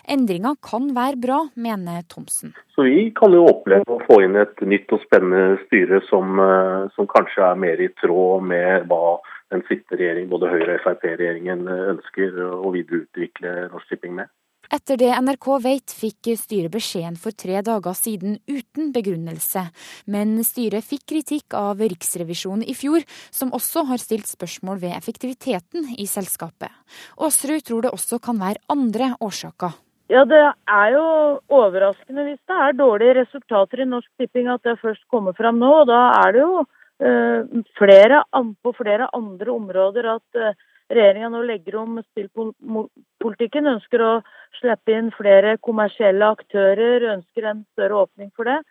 Endringa 0.09 0.55
kan 0.65 0.89
være 0.97 1.21
bra, 1.21 1.39
mener 1.53 2.01
Thomsen. 2.09 2.55
Så 2.73 2.87
vi 2.89 3.11
kan 3.13 3.37
jo 3.37 3.45
oppleve 3.45 3.85
å 3.85 4.01
få 4.09 4.23
inn 4.25 4.35
et 4.41 4.65
nytt 4.65 4.89
og 4.89 5.05
spennende 5.05 5.61
styre 5.67 6.01
som, 6.09 6.39
eh, 6.41 6.89
som 6.97 7.05
kanskje 7.07 7.51
er 7.51 7.55
mer 7.55 7.77
i 7.77 7.93
tråd 8.01 8.49
med 8.49 8.89
hva 8.89 9.19
den 9.53 9.61
sittende 9.69 10.01
regjering, 10.01 10.29
både 10.29 10.49
Høyre- 10.49 10.79
og 10.79 10.85
Frp-regjeringen, 10.87 11.67
ønsker 11.69 12.33
å 12.57 12.73
videreutvikle 12.73 13.69
Norsk 13.69 13.93
Tipping 13.93 14.15
med. 14.15 14.27
Etter 14.71 14.97
det 14.97 15.11
NRK 15.11 15.47
vet, 15.63 15.93
fikk 15.93 16.31
styret 16.39 16.71
beskjeden 16.71 17.17
for 17.19 17.35
tre 17.35 17.59
dager 17.65 17.95
siden 17.97 18.37
uten 18.47 18.91
begrunnelse. 18.95 19.65
Men 20.07 20.37
styret 20.47 20.87
fikk 20.87 21.03
kritikk 21.11 21.57
av 21.57 21.83
Riksrevisjonen 21.83 22.63
i 22.63 22.75
fjor, 22.77 23.03
som 23.33 23.51
også 23.53 23.85
har 23.91 24.01
stilt 24.01 24.29
spørsmål 24.29 24.79
ved 24.85 24.95
effektiviteten 24.95 25.93
i 25.99 26.07
selskapet. 26.09 26.71
Aasrud 27.19 27.65
tror 27.67 27.83
det 27.85 27.93
også 27.93 28.21
kan 28.23 28.39
være 28.39 28.63
andre 28.71 29.13
årsaker. 29.19 29.75
Ja, 30.11 30.25
Det 30.25 30.41
er 30.69 30.89
jo 30.93 31.05
overraskende 31.49 32.27
hvis 32.27 32.41
det 32.47 32.55
er 32.55 32.75
dårlige 32.77 33.15
resultater 33.21 33.81
i 33.81 33.87
Norsk 33.89 34.09
Tipping 34.19 34.49
at 34.51 34.63
det 34.63 34.79
først 34.81 35.03
kommer 35.09 35.33
fram 35.33 35.59
nå. 35.59 35.71
og 35.81 35.87
Da 35.87 36.01
er 36.21 36.31
det 36.35 36.43
jo 36.43 36.59
uh, 36.61 37.63
flere, 37.79 38.23
på 38.63 38.73
flere 38.77 39.07
andre 39.13 39.51
områder 39.51 40.09
at 40.15 40.39
uh, 40.39 40.53
regjeringa 40.97 41.29
nå 41.33 41.41
legger 41.47 41.79
om 41.81 41.99
spillpolitikken, 42.11 43.69
ønsker 43.75 44.03
å 44.05 44.13
slippe 44.59 44.95
inn 44.95 45.11
flere 45.15 45.57
kommersielle 45.63 46.31
aktører, 46.35 47.09
ønsker 47.17 47.49
en 47.49 47.65
større 47.73 48.05
åpning 48.05 48.31
for 48.37 48.49
det. 48.49 48.61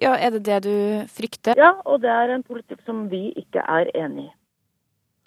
Ja, 0.00 0.16
Er 0.16 0.30
det 0.30 0.44
det 0.46 0.62
du 0.64 0.74
frykter? 1.12 1.54
Ja, 1.58 1.74
og 1.84 2.02
det 2.02 2.10
er 2.10 2.34
en 2.34 2.42
politikk 2.42 2.82
som 2.86 3.06
vi 3.10 3.28
ikke 3.36 3.62
er 3.62 3.90
enig 3.94 4.28
i. 4.28 4.34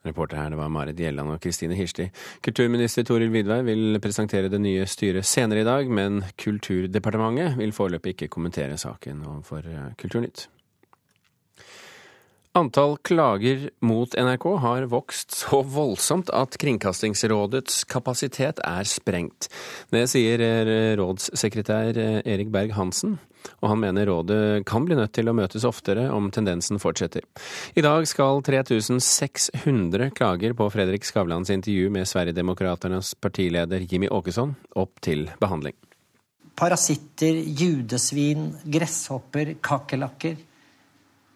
Reporter 0.01 0.39
her, 0.39 0.49
det 0.49 0.57
var 0.57 0.71
Marit 0.73 0.97
Gjelland 0.97 1.29
og 1.29 1.41
Kristine 1.43 1.75
Hirsti. 1.77 2.07
Kulturminister 2.41 3.05
Toril 3.05 3.29
Vidvei 3.29 3.59
vil 3.67 3.99
presentere 4.01 4.49
det 4.49 4.57
nye 4.63 4.87
styret 4.89 5.27
senere 5.29 5.61
i 5.61 5.67
dag, 5.67 5.91
men 5.93 6.23
Kulturdepartementet 6.41 7.59
vil 7.59 7.75
foreløpig 7.75 8.15
ikke 8.15 8.31
kommentere 8.33 8.79
saken 8.81 9.21
overfor 9.21 9.69
Kulturnytt. 10.01 10.47
Antall 12.53 12.97
klager 12.97 13.69
mot 13.79 14.11
NRK 14.11 14.45
har 14.59 14.83
vokst 14.91 15.31
så 15.31 15.61
voldsomt 15.63 16.27
at 16.35 16.57
Kringkastingsrådets 16.59 17.85
kapasitet 17.87 18.59
er 18.67 18.89
sprengt. 18.91 19.47
Det 19.87 20.01
sier 20.11 20.43
rådssekretær 20.99 21.95
Erik 22.27 22.51
Berg-Hansen, 22.51 23.15
og 23.63 23.71
han 23.71 23.79
mener 23.79 24.11
rådet 24.11 24.65
kan 24.67 24.83
bli 24.83 24.99
nødt 24.99 25.13
til 25.15 25.31
å 25.31 25.35
møtes 25.37 25.63
oftere 25.63 26.09
om 26.11 26.27
tendensen 26.27 26.81
fortsetter. 26.83 27.23
I 27.71 27.85
dag 27.87 28.03
skal 28.11 28.43
3600 28.43 30.11
klager 30.11 30.51
på 30.51 30.67
Fredrik 30.75 31.07
Skavlans 31.07 31.55
intervju 31.55 31.87
med 31.95 32.11
Sverigedemokraternas 32.11 33.15
partileder 33.15 33.87
Jimmy 33.87 34.11
Åkesson 34.11 34.57
opp 34.75 34.99
til 34.99 35.29
behandling. 35.39 35.79
Parasitter, 36.59 37.31
judesvin, 37.31 38.49
gresshopper, 38.67 39.55
kakerlakker. 39.63 40.35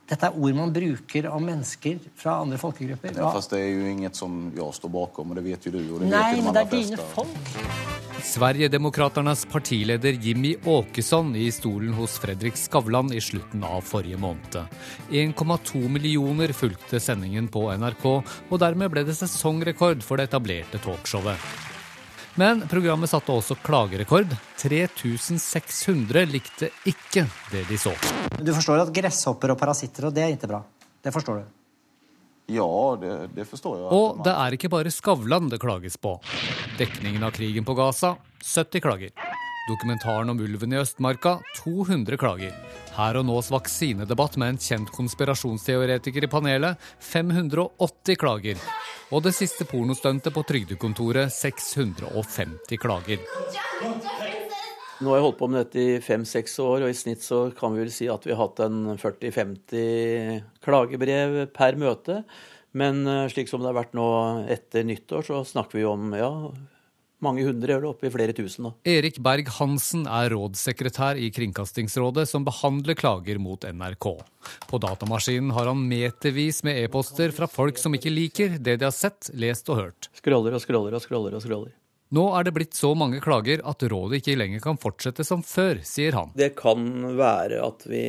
Dette 0.06 0.28
er 0.30 0.36
ord 0.38 0.54
man 0.54 0.70
bruker 0.74 1.26
om 1.34 1.48
mennesker 1.50 1.98
fra 2.16 2.36
andre 2.44 2.60
folkegrupper. 2.62 3.16
Ja, 3.18 3.32
fast 3.34 3.56
det 3.56 3.64
er 3.64 3.72
jo 3.74 3.88
inget 3.90 4.16
som 4.20 4.52
jeg 4.54 4.78
står 4.78 4.92
bakom, 4.94 5.32
og 5.34 5.40
det 5.40 5.46
vet 5.48 5.66
jo 5.66 5.74
du. 5.74 5.82
Og 5.96 6.04
det 6.04 6.12
Nei, 6.12 6.36
vet 6.36 6.38
jo 6.38 6.42
de 6.42 6.46
men 6.46 6.54
det 6.54 6.62
er 6.62 6.70
fleste. 6.70 6.96
dine 6.96 7.08
folk. 7.16 7.96
Sverigedemokraternas 8.26 9.46
partileder 9.52 10.16
Jimmy 10.22 10.56
Åkesson 10.66 11.36
i 11.38 11.50
stolen 11.54 11.94
hos 11.98 12.18
Fredrik 12.22 12.58
Skavlan 12.58 13.12
i 13.14 13.22
slutten 13.22 13.66
av 13.66 13.82
forrige 13.86 14.18
måned. 14.22 14.58
1,2 15.12 15.82
millioner 15.90 16.54
fulgte 16.58 17.02
sendingen 17.02 17.50
på 17.54 17.68
NRK, 17.78 18.06
og 18.50 18.60
dermed 18.62 18.94
ble 18.94 19.04
det 19.10 19.18
sesongrekord 19.20 20.06
for 20.06 20.18
det 20.22 20.30
etablerte 20.30 20.82
talkshowet. 20.86 21.74
Men 22.36 22.66
programmet 22.68 23.10
satte 23.10 23.32
også 23.32 23.56
klagerekord. 23.64 24.34
3600 24.60 26.26
likte 26.28 26.70
ikke 26.88 27.24
det 27.52 27.64
de 27.70 27.78
så. 27.80 27.94
Du 28.36 28.52
forstår 28.52 28.84
at 28.84 28.92
gresshopper 28.96 29.54
og 29.54 29.60
parasitter, 29.60 30.10
og 30.10 30.16
det 30.16 30.26
er 30.26 30.34
ikke 30.36 30.50
bra. 30.52 30.60
Det 31.06 31.14
forstår 31.16 31.40
du. 31.40 31.46
Ja, 32.52 32.68
det, 33.02 33.14
det 33.34 33.48
forstår 33.50 33.80
jeg. 33.80 33.88
Og 33.96 34.20
det 34.26 34.34
er 34.36 34.58
ikke 34.58 34.70
bare 34.70 34.92
Skavlan 34.94 35.48
det 35.50 35.62
klages 35.64 35.96
på. 35.98 36.18
Dekningen 36.78 37.24
av 37.26 37.32
krigen 37.34 37.66
på 37.66 37.74
Gaza 37.78 38.18
70 38.44 38.84
klager. 38.84 39.16
Dokumentaren 39.66 40.30
om 40.30 40.40
ulven 40.40 40.74
i 40.74 40.78
Østmarka 40.78 41.40
200 41.58 42.20
klager. 42.22 42.52
Her 42.94 43.18
og 43.18 43.26
nås 43.26 43.48
vaksinedebatt 43.50 44.36
med 44.38 44.54
en 44.54 44.60
kjent 44.62 44.92
konspirasjonsteoretiker 44.94 46.28
i 46.28 46.30
panelet 46.30 46.84
580 47.02 48.20
klager. 48.22 48.62
Og 49.10 49.24
det 49.26 49.34
siste 49.34 49.66
pornostuntet 49.66 50.36
på 50.36 50.44
trygdekontoret 50.46 51.34
650 51.34 52.78
klager. 52.78 53.26
Nå 55.02 55.10
har 55.10 55.18
jeg 55.18 55.26
holdt 55.26 55.42
på 55.42 55.50
med 55.50 55.64
dette 55.64 55.82
i 55.82 55.98
fem-seks 56.04 56.60
år, 56.62 56.86
og 56.86 56.94
i 56.94 57.00
snitt 57.02 57.26
så 57.26 57.48
kan 57.58 57.74
vi 57.74 57.82
vel 57.88 57.92
si 57.92 58.06
at 58.06 58.24
vi 58.24 58.36
har 58.36 58.46
hatt 58.46 58.62
en 58.68 58.94
40-50 59.02 60.46
klagebrev 60.64 61.42
per 61.58 61.82
møte. 61.82 62.22
Men 62.78 63.02
eh, 63.10 63.26
slik 63.34 63.50
som 63.50 63.64
det 63.64 63.72
har 63.72 63.82
vært 63.82 63.98
nå 63.98 64.08
etter 64.52 64.86
nyttår, 64.86 65.26
så 65.26 65.42
snakker 65.48 65.82
vi 65.82 65.90
om 65.90 66.14
ja, 66.14 66.32
mange 67.26 67.46
hundre, 67.48 67.76
eller 67.76 67.90
oppe 67.90 68.10
i 68.10 68.14
flere 68.14 68.36
tusen. 68.38 68.70
da. 68.70 68.74
Erik 68.96 69.18
Berg-Hansen 69.26 70.06
er 70.06 70.32
rådssekretær 70.36 71.20
i 71.20 71.32
Kringkastingsrådet, 71.36 72.28
som 72.30 72.46
behandler 72.48 72.98
klager 72.98 73.42
mot 73.42 73.66
NRK. 73.66 74.12
På 74.70 74.82
datamaskinen 74.82 75.54
har 75.58 75.72
han 75.72 75.82
metervis 75.90 76.62
med 76.68 76.84
e-poster 76.84 77.34
fra 77.36 77.50
folk 77.50 77.82
som 77.82 77.98
ikke 77.98 78.14
liker 78.14 78.60
det 78.60 78.78
de 78.80 78.88
har 78.88 78.96
sett, 78.96 79.34
lest 79.34 79.70
og 79.74 79.82
hørt. 79.82 80.12
Scroller 80.22 80.56
og 80.56 80.64
scroller 80.64 80.96
og 80.96 81.04
scroller 81.04 81.36
og 81.36 81.44
scroller. 81.44 81.74
Nå 82.14 82.24
er 82.38 82.46
det 82.46 82.54
blitt 82.54 82.78
så 82.78 82.92
mange 82.96 83.18
klager 83.24 83.64
at 83.66 83.82
rådet 83.90 84.22
ikke 84.22 84.38
lenger 84.38 84.62
kan 84.64 84.78
fortsette 84.80 85.26
som 85.26 85.42
før, 85.44 85.82
sier 85.84 86.16
han. 86.16 86.30
Det 86.38 86.52
kan 86.60 86.86
være 87.18 87.64
at 87.66 87.88
vi 87.90 88.06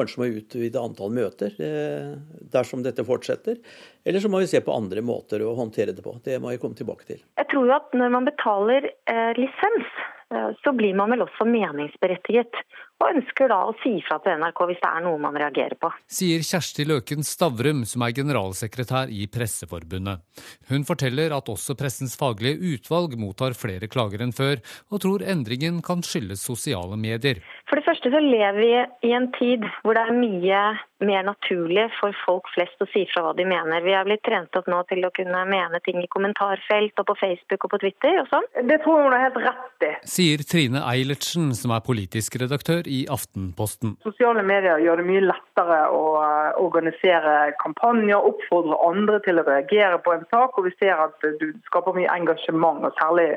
kanskje 0.00 0.22
må 0.22 0.30
utvide 0.40 0.80
antall 0.80 1.12
møter 1.14 1.56
eh, 1.60 2.14
dersom 2.52 2.84
dette 2.86 3.04
fortsetter. 3.06 3.60
Eller 4.04 4.20
så 4.20 4.30
må 4.32 4.40
vi 4.42 4.50
se 4.50 4.62
på 4.64 4.74
andre 4.74 5.04
måter 5.04 5.44
å 5.44 5.54
håndtere 5.58 5.94
det 5.96 6.04
på. 6.04 6.16
Det 6.24 6.40
må 6.40 6.54
jeg 6.54 6.62
komme 6.62 6.78
tilbake 6.78 7.06
til. 7.08 7.20
Jeg 7.38 7.50
tror 7.52 7.68
jo 7.68 7.76
at 7.76 7.92
når 7.96 8.14
man 8.16 8.28
betaler 8.28 8.88
eh, 8.88 9.32
lisens, 9.38 9.90
eh, 10.32 10.52
så 10.64 10.72
blir 10.76 10.96
man 10.96 11.12
vel 11.12 11.26
også 11.26 11.46
meningsberettiget. 11.48 12.64
Og 13.00 13.14
ønsker 13.16 13.48
da 13.48 13.62
å 13.64 13.72
si 13.80 13.94
fra 14.04 14.18
til 14.20 14.36
NRK 14.42 14.58
hvis 14.68 14.80
det 14.82 14.88
er 14.90 15.04
noe 15.06 15.20
man 15.22 15.36
reagerer 15.40 15.76
på. 15.80 15.88
Sier 16.12 16.42
Kjersti 16.44 16.84
Løken 16.84 17.24
Stavrum, 17.24 17.86
som 17.88 18.04
er 18.04 18.12
generalsekretær 18.18 19.08
i 19.08 19.24
Presseforbundet. 19.32 20.20
Hun 20.68 20.84
forteller 20.88 21.32
at 21.32 21.48
også 21.48 21.78
Pressens 21.80 22.18
faglige 22.20 22.60
utvalg 22.74 23.16
mottar 23.20 23.56
flere 23.56 23.88
klager 23.88 24.20
enn 24.20 24.36
før, 24.36 24.60
og 24.92 25.00
tror 25.00 25.24
endringen 25.24 25.80
kan 25.86 26.04
skyldes 26.04 26.44
sosiale 26.44 27.00
medier. 27.00 27.40
For 27.70 27.78
det 27.78 27.86
første 27.86 28.10
så 28.10 28.18
lever 28.18 28.56
vi 28.58 28.70
i 29.06 29.12
en 29.14 29.28
tid 29.36 29.62
hvor 29.84 29.94
det 29.94 30.02
er 30.02 30.16
mye 30.16 30.62
mer 31.06 31.22
naturlig 31.22 31.84
for 32.00 32.16
folk 32.24 32.48
flest 32.50 32.82
å 32.82 32.88
si 32.90 33.04
fra 33.12 33.22
hva 33.24 33.30
de 33.38 33.44
mener. 33.46 33.84
Vi 33.84 33.92
er 33.94 34.08
blitt 34.08 34.24
trent 34.26 34.56
opp 34.58 34.66
nå 34.66 34.80
til 34.90 35.06
å 35.06 35.12
kunne 35.14 35.44
mene 35.46 35.78
ting 35.86 36.00
i 36.02 36.08
kommentarfelt 36.10 36.98
og 36.98 37.06
på 37.12 37.16
Facebook 37.20 37.68
og 37.68 37.72
på 37.76 37.80
Twitter 37.84 38.18
og 38.24 38.26
sånn. 38.32 38.48
Det 38.66 38.80
tror 38.82 38.98
jeg 38.98 39.06
hun 39.06 39.14
har 39.14 39.24
helt 39.28 39.38
rett 39.44 39.86
i. 39.86 39.92
Sier 40.16 40.42
Trine 40.50 40.82
Eilertsen, 40.90 41.52
som 41.56 41.76
er 41.76 41.84
politisk 41.86 42.40
redaktør 42.42 42.90
i 42.90 43.04
Aftenposten. 43.12 43.94
Sosiale 44.02 44.42
medier 44.50 44.82
gjør 44.82 45.00
det 45.00 45.06
mye 45.12 45.24
lettere 45.28 45.80
å 45.94 46.02
eh, 46.24 46.50
organisere 46.60 47.36
kampanjer, 47.62 48.18
oppfordre 48.18 48.82
andre 48.90 49.22
til 49.24 49.38
å 49.38 49.46
reagere 49.46 50.02
på 50.02 50.16
en 50.16 50.26
sak, 50.34 50.58
og 50.58 50.66
vi 50.66 50.74
ser 50.82 51.06
at 51.06 51.30
du 51.38 51.52
skaper 51.70 51.94
mye 51.96 52.10
engasjement. 52.18 52.82
og 52.82 52.98
særlig 52.98 53.30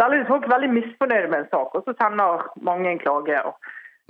Særlig 0.00 0.20
er 0.24 0.28
folk 0.28 0.46
er 0.46 0.54
veldig 0.56 0.70
misfornøyde 0.74 1.30
med 1.30 1.44
en 1.44 1.50
sak, 1.52 1.74
og 1.74 1.86
så 1.86 1.94
sender 1.98 2.46
mange 2.66 2.90
en 2.90 3.00
klage. 3.02 3.40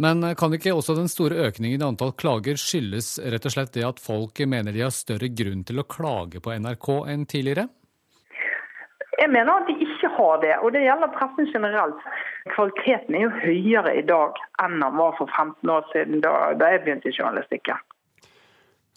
Men 0.02 0.26
kan 0.34 0.54
ikke 0.56 0.72
også 0.74 0.96
den 0.98 1.10
store 1.12 1.38
økningen 1.46 1.82
i 1.82 1.86
antall 1.86 2.14
klager 2.18 2.58
skyldes 2.58 3.14
rett 3.30 3.46
og 3.46 3.54
slett 3.54 3.74
det 3.76 3.84
at 3.86 4.02
folk 4.02 4.40
mener 4.50 4.74
de 4.74 4.82
har 4.82 4.94
større 4.94 5.28
grunn 5.30 5.62
til 5.68 5.78
å 5.78 5.86
klage 5.86 6.42
på 6.42 6.54
NRK 6.56 6.88
enn 7.12 7.26
tidligere? 7.30 7.68
Jeg 9.20 9.30
mener 9.30 9.52
at 9.52 9.68
de 9.70 9.76
ikke 9.84 10.10
har 10.16 10.40
det, 10.42 10.54
og 10.58 10.72
det 10.74 10.82
gjelder 10.82 11.12
pressen 11.14 11.50
generelt. 11.52 12.06
Kvaliteten 12.50 13.14
er 13.14 13.26
jo 13.28 13.34
høyere 13.44 13.92
i 14.00 14.02
dag 14.08 14.40
enn 14.64 14.80
den 14.82 14.96
var 14.98 15.14
for 15.20 15.30
15 15.30 15.70
år 15.70 15.86
siden, 15.92 16.24
da, 16.24 16.32
da 16.58 16.72
jeg 16.72 16.82
begynte 16.82 17.12
i 17.12 17.14
journalistikken. 17.14 17.78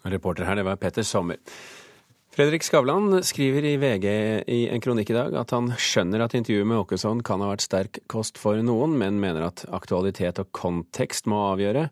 Reporter 0.08 0.48
her, 0.48 0.58
det 0.58 0.66
var 0.66 0.80
Petter 0.82 1.06
Sommer. 1.06 1.38
Fredrik 2.38 2.62
Skavlan 2.64 3.24
skriver 3.26 3.66
i 3.66 3.78
VG 3.82 4.04
i 4.46 4.58
en 4.70 4.82
kronikk 4.82 5.10
i 5.10 5.16
dag 5.16 5.34
at 5.42 5.50
han 5.56 5.72
skjønner 5.82 6.22
at 6.22 6.36
intervjuet 6.38 6.68
med 6.70 6.78
Åkesson 6.84 7.24
kan 7.26 7.42
ha 7.42 7.48
vært 7.50 7.64
sterk 7.66 7.98
kost 8.14 8.38
for 8.38 8.62
noen, 8.62 8.94
men 9.02 9.18
mener 9.18 9.48
at 9.48 9.64
aktualitet 9.74 10.38
og 10.44 10.52
kontekst 10.54 11.26
må 11.26 11.40
avgjøre. 11.56 11.88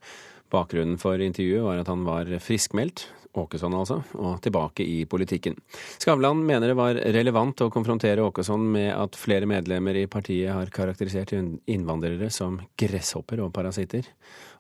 Bakgrunnen 0.55 0.97
for 1.01 1.21
intervjuet 1.21 1.65
var 1.67 1.83
at 1.83 1.91
han 1.91 2.07
var 2.07 2.31
friskmeldt, 2.43 3.07
Åkesson 3.35 3.73
altså, 3.75 3.97
og 4.15 4.39
tilbake 4.43 4.85
i 4.87 5.05
politikken. 5.09 5.57
Skavlan 5.99 6.39
mener 6.47 6.71
det 6.71 6.77
var 6.79 6.99
relevant 7.15 7.65
å 7.65 7.69
konfrontere 7.73 8.23
Åkesson 8.23 8.63
med 8.71 8.91
at 8.95 9.17
flere 9.19 9.49
medlemmer 9.49 9.97
i 9.99 10.07
partiet 10.11 10.53
har 10.55 10.71
karakterisert 10.73 11.33
innvandrere 11.35 12.29
som 12.31 12.61
gresshopper 12.79 13.43
og 13.43 13.51
parasitter. 13.55 14.07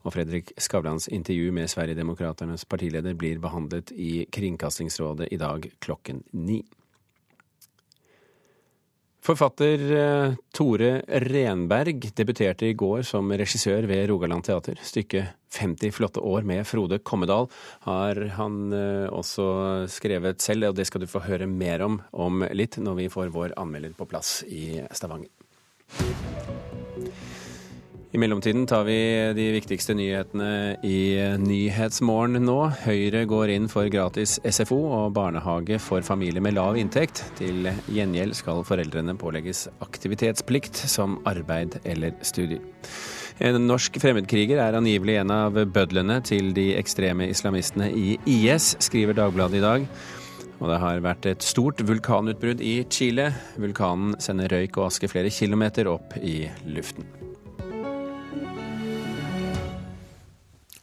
Og 0.05 0.13
Fredrik 0.13 0.51
Skavlans 0.61 1.07
intervju 1.07 1.53
med 1.55 1.71
Sverigedemokraternes 1.71 2.67
partileder 2.69 3.15
blir 3.17 3.39
behandlet 3.43 3.95
i 3.95 4.25
Kringkastingsrådet 4.31 5.31
i 5.31 5.39
dag 5.41 5.69
klokken 5.79 6.25
ni. 6.35 6.61
Forfatter 9.25 10.35
Tore 10.53 10.89
Renberg 11.25 12.11
debuterte 12.13 12.67
i 12.69 12.75
går 12.77 13.01
som 13.09 13.31
regissør 13.33 13.87
ved 13.89 14.03
Rogaland 14.11 14.45
Teater. 14.45 14.77
Stykket 14.85 15.33
50 15.55 15.95
flotte 15.95 16.21
år 16.21 16.45
med 16.45 16.61
Frode 16.69 16.99
Kommedal 17.01 17.49
har 17.87 18.21
han 18.37 18.59
også 19.09 19.47
skrevet 19.89 20.45
selv, 20.45 20.69
og 20.69 20.77
det 20.77 20.85
skal 20.85 21.01
du 21.01 21.09
få 21.09 21.23
høre 21.25 21.49
mer 21.49 21.81
om 21.87 21.97
om 22.13 22.45
litt 22.53 22.77
når 22.77 23.01
vi 23.01 23.09
får 23.09 23.33
vår 23.33 23.57
anmelder 23.57 23.97
på 23.97 24.05
plass 24.13 24.43
i 24.45 24.77
Stavanger. 24.93 25.33
I 28.15 28.17
mellomtiden 28.17 28.63
tar 28.63 28.85
vi 28.87 28.95
de 29.35 29.45
viktigste 29.51 29.91
nyhetene 29.91 30.77
i 30.87 31.19
Nyhetsmorgen 31.35 32.45
nå. 32.47 32.69
Høyre 32.85 33.25
går 33.27 33.51
inn 33.51 33.65
for 33.67 33.89
gratis 33.91 34.37
SFO 34.39 34.77
og 35.01 35.09
barnehage 35.17 35.81
for 35.83 36.05
familier 36.07 36.39
med 36.39 36.55
lav 36.55 36.79
inntekt. 36.79 37.25
Til 37.35 37.67
gjengjeld 37.91 38.37
skal 38.39 38.63
foreldrene 38.63 39.17
pålegges 39.19 39.65
aktivitetsplikt 39.83 40.79
som 40.93 41.17
arbeid 41.27 41.75
eller 41.83 42.15
studier. 42.23 42.63
En 43.43 43.59
norsk 43.67 43.99
fremmedkriger 43.99 44.63
er 44.63 44.79
angivelig 44.79 45.19
en 45.19 45.35
av 45.35 45.59
bødlene 45.75 46.21
til 46.23 46.53
de 46.55 46.69
ekstreme 46.79 47.27
islamistene 47.33 47.91
i 47.91 48.15
IS, 48.23 48.77
skriver 48.87 49.19
Dagbladet 49.19 49.59
i 49.59 49.65
dag. 49.65 49.91
Og 50.61 50.71
det 50.71 50.79
har 50.87 51.03
vært 51.03 51.27
et 51.33 51.43
stort 51.43 51.83
vulkanutbrudd 51.83 52.63
i 52.63 52.77
Chile. 52.87 53.27
Vulkanen 53.59 54.15
sender 54.23 54.55
røyk 54.55 54.79
og 54.79 54.87
aske 54.93 55.11
flere 55.11 55.35
kilometer 55.35 55.91
opp 55.91 56.15
i 56.23 56.45
luften. 56.63 57.24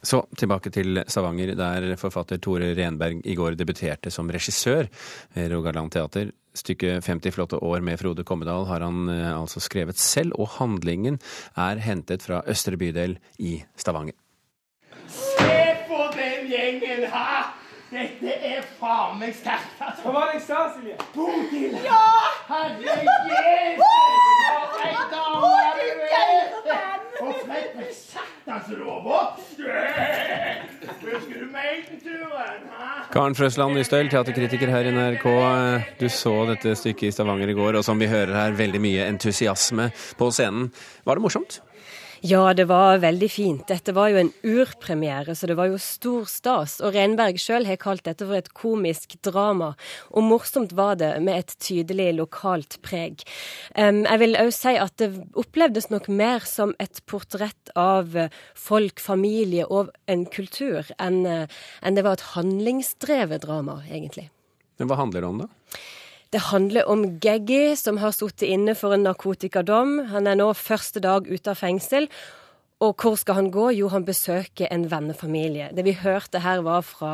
Så 0.03 0.19
tilbake 0.37 0.71
til 0.75 0.99
Stavanger, 1.07 1.55
der 1.55 1.97
forfatter 2.01 2.41
Tore 2.43 2.73
Renberg 2.75 3.21
i 3.23 3.37
går 3.39 3.55
debuterte 3.55 4.11
som 4.11 4.31
regissør 4.35 4.89
ved 5.37 5.53
Rogaland 5.55 5.93
Teater. 5.95 6.33
Stykket 6.59 7.07
50 7.07 7.33
flotte 7.33 7.57
år 7.63 7.81
med 7.87 8.01
Frode 8.01 8.25
Kommedal 8.29 8.67
har 8.69 8.83
han 8.85 9.07
altså 9.09 9.63
skrevet 9.63 9.97
selv, 10.03 10.35
og 10.37 10.59
handlingen 10.59 11.21
er 11.57 11.81
hentet 11.81 12.27
fra 12.27 12.43
Østre 12.51 12.77
bydel 12.77 13.17
i 13.39 13.63
Stavanger. 13.79 14.19
Se 15.09 15.57
på 15.89 16.05
den 16.19 16.51
gjengen 16.51 17.07
her. 17.15 17.53
Dette 17.93 18.33
er 18.49 18.63
faen 18.79 19.19
meg 19.21 19.35
sterkt, 19.37 19.77
altså. 19.85 20.07
Hva 20.07 20.13
var 20.15 20.31
det 20.31 20.39
jeg 20.39 20.45
sa, 20.47 20.61
Silje? 20.73 20.95
Bodil! 21.13 21.75
Ja! 21.85 21.99
Herre 22.49 22.79
Jesus! 22.81 23.83
For 24.73 24.87
ei 24.87 25.03
dame! 25.13 25.53
Og 27.21 27.35
Fredrik 27.43 27.93
Sattans 27.93 28.71
Robert! 28.81 29.45
Husker 31.03 31.37
du 31.37 31.47
Meidenturen? 31.53 32.65
Karen 33.13 33.35
Frøsland 33.37 33.77
Nystøl, 33.77 34.09
teaterkritiker 34.09 34.71
her 34.73 34.87
i 34.89 34.93
NRK. 34.95 35.25
Du 36.01 36.07
så 36.09 36.33
dette 36.49 36.73
stykket 36.81 37.11
i 37.11 37.13
Stavanger 37.13 37.51
i 37.53 37.57
går, 37.59 37.77
og 37.77 37.85
som 37.85 38.01
vi 38.01 38.09
hører 38.09 38.33
her, 38.33 38.55
veldig 38.57 38.81
mye 38.81 39.05
entusiasme 39.05 39.91
på 40.17 40.31
scenen. 40.33 40.71
Var 41.05 41.21
det 41.21 41.25
morsomt? 41.27 41.59
Ja, 42.25 42.55
det 42.55 42.69
var 42.71 43.01
veldig 43.03 43.27
fint. 43.35 43.63
Dette 43.67 43.91
var 43.97 44.13
jo 44.13 44.21
en 44.21 44.29
urpremiere, 44.47 45.35
så 45.35 45.49
det 45.51 45.57
var 45.59 45.73
jo 45.73 45.79
stor 45.83 46.29
stas. 46.31 46.77
Og 46.79 46.95
Renberg 46.95 47.41
sjøl 47.43 47.67
har 47.67 47.81
kalt 47.83 48.05
dette 48.07 48.23
for 48.23 48.39
et 48.39 48.53
komisk 48.55 49.17
drama. 49.27 49.73
Og 50.15 50.23
morsomt 50.29 50.71
var 50.79 51.01
det, 51.01 51.17
med 51.27 51.41
et 51.41 51.57
tydelig 51.59 52.13
lokalt 52.21 52.77
preg. 52.87 53.25
Um, 53.75 54.05
jeg 54.07 54.23
vil 54.23 54.39
òg 54.39 54.53
si 54.55 54.77
at 54.79 54.95
det 55.03 55.09
opplevdes 55.35 55.91
nok 55.91 56.07
mer 56.15 56.47
som 56.47 56.77
et 56.79 57.03
portrett 57.11 57.75
av 57.75 58.15
folk, 58.55 59.03
familie 59.03 59.67
og 59.67 59.91
en 60.07 60.23
kultur, 60.31 60.87
enn, 61.03 61.25
enn 61.27 61.99
det 61.99 62.07
var 62.07 62.21
et 62.21 62.29
handlingsdrevet 62.37 63.43
drama, 63.49 63.81
egentlig. 63.91 64.29
Men 64.79 64.93
hva 64.93 65.03
handler 65.03 65.27
det 65.27 65.33
om, 65.33 65.43
da? 65.43 65.83
Det 66.33 66.41
handler 66.49 66.89
om 66.89 67.03
Geggy, 67.21 67.75
som 67.77 67.99
har 68.01 68.15
sittet 68.17 68.49
inne 68.49 68.73
for 68.73 68.97
en 68.97 69.05
narkotikadom. 69.05 69.99
Han 70.15 70.29
er 70.31 70.39
nå 70.41 70.47
første 70.57 71.03
dag 71.05 71.29
ute 71.29 71.53
av 71.53 71.61
fengsel. 71.61 72.07
Og 72.83 72.97
hvor 72.99 73.15
skal 73.19 73.37
han 73.39 73.51
gå? 73.55 73.69
Jo, 73.77 73.89
han 73.93 74.05
besøker 74.07 74.67
en 74.75 74.89
vennefamilie. 74.91 75.69
Det 75.77 75.85
vi 75.87 75.95
hørte 76.01 76.41
her 76.43 76.65
var 76.67 76.83
fra 76.83 77.13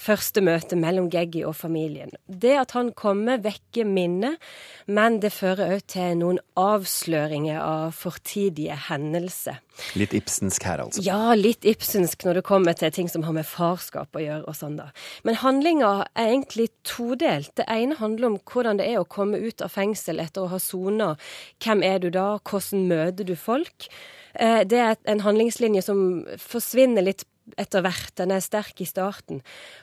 første 0.00 0.42
møte 0.42 0.74
mellom 0.78 1.06
Geggy 1.12 1.44
og 1.46 1.54
familien. 1.54 2.10
Det 2.26 2.56
at 2.58 2.74
han 2.74 2.90
kommer, 2.98 3.38
vekker 3.44 3.86
minnet, 3.86 4.42
men 4.86 5.20
det 5.22 5.30
fører 5.36 5.76
òg 5.76 5.84
til 5.94 6.18
noen 6.18 6.40
avsløringer 6.58 7.60
av 7.62 7.94
fortidige 7.94 8.74
hendelser. 8.88 9.60
Litt 9.98 10.14
Ibsensk 10.14 10.66
her, 10.66 10.82
altså? 10.82 11.02
Ja, 11.06 11.34
litt 11.38 11.66
Ibsensk 11.66 12.26
når 12.26 12.40
det 12.40 12.44
kommer 12.46 12.74
til 12.78 12.92
ting 12.94 13.10
som 13.10 13.26
har 13.26 13.34
med 13.36 13.46
farskap 13.46 14.14
å 14.14 14.22
gjøre 14.22 14.50
og 14.50 14.58
sånn, 14.58 14.76
da. 14.80 14.90
Men 15.26 15.38
handlinga 15.42 15.92
er 16.14 16.32
egentlig 16.32 16.68
todelt. 16.86 17.54
Det 17.58 17.68
ene 17.70 17.98
handler 18.02 18.32
om 18.32 18.40
hvordan 18.50 18.82
det 18.82 18.90
er 18.90 19.00
å 19.02 19.06
komme 19.06 19.38
ut 19.38 19.62
av 19.62 19.74
fengsel 19.74 20.22
etter 20.22 20.42
å 20.42 20.52
ha 20.54 20.60
sona. 20.62 21.14
Hvem 21.62 21.86
er 21.86 22.02
du 22.02 22.10
da? 22.14 22.32
Hvordan 22.42 22.86
møter 22.90 23.30
du 23.30 23.34
folk? 23.38 23.90
Det 24.34 24.78
er 24.80 24.96
en 25.10 25.22
handlingslinje 25.22 25.84
som 25.86 25.98
forsvinner 26.42 27.04
litt 27.06 27.22
etter 27.60 27.84
hvert. 27.84 28.12
Den 28.18 28.32
er 28.34 28.42
sterk 28.44 28.80
i 28.80 28.86
starten. 28.88 29.42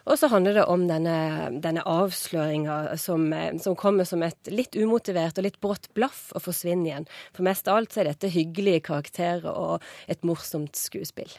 Og 0.10 0.18
så 0.20 0.30
handler 0.32 0.58
det 0.60 0.66
om 0.72 0.88
denne, 0.90 1.52
denne 1.64 1.84
avsløringa 1.88 2.98
som, 3.02 3.30
som, 3.62 3.78
kommer 3.80 4.08
som 4.08 4.24
et 4.26 4.52
litt 4.52 4.76
umotivert 4.78 5.38
og 5.38 5.48
litt 5.48 5.62
brått 5.64 5.92
blaff 5.98 6.30
og 6.36 6.46
forsvinner 6.48 6.92
igjen. 6.92 7.08
For 7.36 7.46
mest 7.48 7.70
av 7.70 7.82
alt 7.82 7.94
så 7.94 8.04
er 8.04 8.12
dette 8.12 8.34
hyggelige 8.34 8.86
karakterer 8.90 9.48
og 9.54 9.86
et 10.12 10.26
morsomt 10.28 10.78
skuespill. 10.80 11.32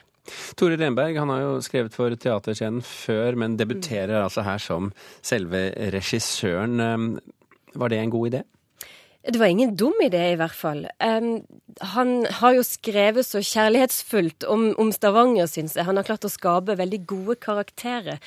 Tore 0.54 0.76
Renberg 0.78 1.16
han 1.19 1.33
har 1.35 1.40
jo 1.42 1.54
skrevet 1.66 1.97
for 1.99 2.14
teaterscenen 2.14 2.85
før, 2.87 3.35
men 3.42 3.59
debuterer 3.59 4.21
mm. 4.21 4.25
altså 4.28 4.47
her 4.47 4.62
som 4.62 4.92
selve 5.19 5.73
regissøren. 5.95 7.19
Var 7.75 7.90
det 7.90 7.99
en 7.99 8.12
god 8.14 8.31
idé? 8.31 8.42
Det 9.23 9.38
var 9.38 9.47
ingen 9.47 9.76
dum 9.79 9.95
idé, 10.02 10.33
i 10.33 10.38
hvert 10.38 10.57
fall. 10.57 10.81
Um, 10.99 11.45
han 11.95 12.25
har 12.41 12.57
jo 12.57 12.64
skrevet 12.67 13.23
så 13.23 13.38
kjærlighetsfullt 13.38 14.43
om, 14.50 14.64
om 14.83 14.91
Stavanger, 14.91 15.47
syns 15.47 15.76
jeg. 15.79 15.87
Han 15.87 16.00
har 16.00 16.09
klart 16.09 16.26
å 16.26 16.33
skape 16.33 16.75
veldig 16.81 17.00
gode 17.07 17.37
karakterer. 17.38 18.19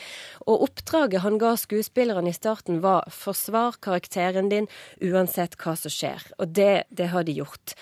Og 0.47 0.63
oppdraget 0.69 1.25
han 1.25 1.35
ga 1.41 1.51
skuespillerne 1.59 2.31
i 2.31 2.37
starten, 2.37 2.79
var 2.85 3.11
forsvar 3.11 3.75
karakteren 3.83 4.47
din 4.53 4.71
uansett 5.03 5.59
hva 5.59 5.75
som 5.79 5.91
skjer. 5.91 6.23
Og 6.39 6.55
det, 6.55 6.85
det 6.95 7.11
har 7.11 7.27
de 7.27 7.35
gjort. 7.43 7.75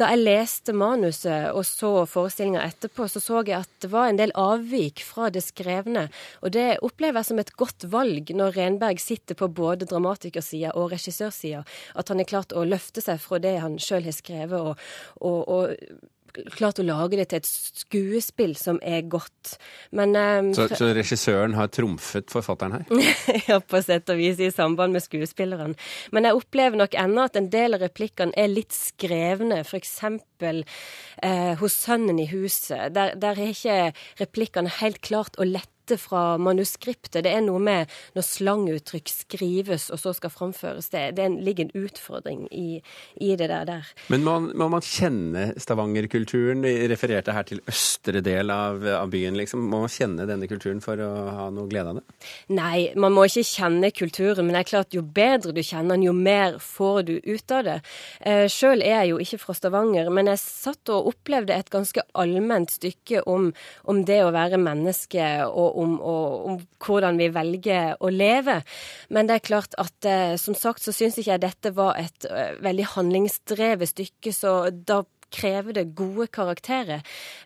Da 0.00 0.08
jeg 0.10 0.24
leste 0.24 0.74
manuset 0.74 1.52
og 1.54 1.62
så 1.68 1.90
forestillinga 2.10 2.64
etterpå, 2.66 3.06
så 3.10 3.22
så 3.22 3.42
jeg 3.46 3.60
at 3.60 3.70
det 3.84 3.90
var 3.92 4.10
en 4.10 4.18
del 4.18 4.32
avvik 4.38 5.04
fra 5.06 5.28
det 5.30 5.44
skrevne. 5.46 6.08
Og 6.42 6.54
det 6.56 6.80
opplever 6.82 7.20
jeg 7.20 7.30
som 7.30 7.42
et 7.42 7.52
godt 7.60 7.86
valg 7.92 8.32
når 8.34 8.56
Renberg 8.58 9.02
sitter 9.02 9.38
på 9.38 9.50
både 9.54 9.86
dramatikersida 9.90 10.72
og 10.74 10.90
regissørsida. 10.94 11.62
At 11.94 12.10
han 12.10 12.22
er 12.22 12.30
klart 12.30 12.56
å 12.56 12.66
løfte 12.66 13.04
seg 13.04 13.22
fra 13.22 13.38
det 13.42 13.56
han 13.62 13.78
sjøl 13.82 14.08
har 14.08 14.16
skrevet, 14.16 14.58
og, 14.58 14.82
og, 15.20 15.40
og 15.46 16.10
klart 16.56 16.80
å 16.80 16.86
lage 16.86 17.18
det 17.18 17.28
til 17.30 17.40
et 17.40 17.48
skuespill 17.48 18.54
som 18.58 18.80
er 18.82 19.04
godt. 19.10 19.56
Men 19.94 20.14
um, 20.16 20.50
så, 20.56 20.66
så, 20.74 20.90
regissøren 20.96 21.56
har 21.58 21.70
trumfet 21.74 22.32
forfatteren 22.32 22.78
her? 22.78 23.04
ja, 23.50 23.60
på 23.60 23.82
sett 23.84 24.10
og 24.12 24.20
vis, 24.20 24.40
i 24.42 24.50
samband 24.54 24.96
med 24.96 25.04
skuespilleren. 25.04 25.76
Men 26.14 26.28
jeg 26.28 26.40
opplever 26.40 26.80
nok 26.80 26.96
ennå 26.98 27.28
at 27.28 27.38
en 27.40 27.50
del 27.52 27.78
av 27.78 27.84
replikkene 27.84 28.34
er 28.38 28.50
litt 28.52 28.74
skrevne. 28.74 29.62
F.eks. 29.64 29.94
Eh, 30.44 31.52
hos 31.60 31.76
sønnen 31.84 32.18
i 32.20 32.28
huset. 32.32 32.90
Der, 32.94 33.14
der 33.20 33.38
er 33.38 33.54
ikke 33.54 33.78
replikkene 34.20 34.72
helt 34.80 35.00
klart 35.04 35.38
og 35.38 35.48
lett 35.54 35.70
fra 36.00 36.36
manuskriptet. 36.40 37.22
Det 37.24 37.32
er 37.32 37.42
noe 37.44 37.60
med 37.62 37.90
når 38.16 38.26
slanguttrykk 38.26 39.10
skrives 39.12 39.90
og 39.94 40.00
så 40.00 40.14
skal 40.16 40.32
framføres. 40.32 40.90
Det, 40.92 41.04
det 41.18 41.28
ligger 41.44 41.66
en 41.66 41.84
utfordring 41.84 42.46
i, 42.50 42.80
i 43.20 43.34
det 43.36 43.48
der. 43.50 43.66
der. 43.68 43.90
Men 44.12 44.24
må, 44.26 44.36
må 44.56 44.68
man 44.72 44.84
kjenne 44.84 45.50
Stavanger-kulturen? 45.60 46.64
Vi 46.64 46.88
refererte 46.90 47.34
her 47.36 47.46
til 47.48 47.62
østre 47.70 48.22
del 48.24 48.52
av, 48.54 48.82
av, 49.00 49.10
byen. 49.12 49.36
liksom. 49.38 49.62
Må 49.70 49.84
man 49.84 49.92
kjenne 49.92 50.28
denne 50.28 50.48
kulturen 50.50 50.82
for 50.84 51.00
å 51.00 51.10
ha 51.38 51.48
noe 51.54 51.68
glede 51.70 51.94
av 51.94 52.00
det? 52.00 52.04
Nei, 52.54 52.90
man 53.00 53.14
må 53.16 53.26
ikke 53.28 53.46
kjenne 53.48 53.92
kulturen. 53.94 54.46
Men 54.46 54.56
det 54.56 54.64
er 54.64 54.70
klart 54.72 54.96
jo 54.96 55.04
bedre 55.04 55.54
du 55.54 55.62
kjenner 55.62 55.96
den, 55.96 56.08
jo 56.08 56.16
mer 56.16 56.58
får 56.62 57.02
du 57.10 57.14
ut 57.24 57.54
av 57.54 57.64
det. 57.68 57.78
Eh, 58.24 58.46
Sjøl 58.52 58.82
er 58.84 59.04
jeg 59.04 59.12
jo 59.14 59.20
ikke 59.22 59.40
fra 59.42 59.56
Stavanger, 59.56 60.10
men 60.14 60.30
jeg 60.32 60.42
satt 60.42 60.92
og 60.94 61.12
opplevde 61.12 61.56
et 61.56 61.70
ganske 61.72 62.02
allment 62.18 62.72
stykke 62.72 63.24
om, 63.30 63.50
om 63.90 64.02
det 64.08 64.20
å 64.24 64.32
være 64.34 64.60
menneske. 64.60 65.24
og 65.44 65.73
om, 65.74 65.96
og, 66.00 66.46
om, 66.48 66.58
hvordan 66.84 67.18
vi 67.20 67.28
velger 67.34 67.98
å 68.00 68.10
leve. 68.12 68.60
Men 69.14 69.28
det 69.28 69.38
er 69.38 69.46
klart 69.48 69.76
at 69.80 70.08
eh, 70.08 70.34
som 70.40 70.56
sagt 70.58 70.84
så 70.84 70.94
syns 70.94 71.18
ikke 71.18 71.34
jeg 71.34 71.44
dette 71.44 71.74
var 71.76 71.98
et 72.00 72.28
uh, 72.30 72.56
veldig 72.64 72.86
handlingsdrevet 72.94 73.92
stykke, 73.94 74.34
så 74.34 74.54
da 74.70 75.02
krever 75.34 75.76
det 75.76 75.86
gode 75.98 76.28
karakterer. 76.34 77.02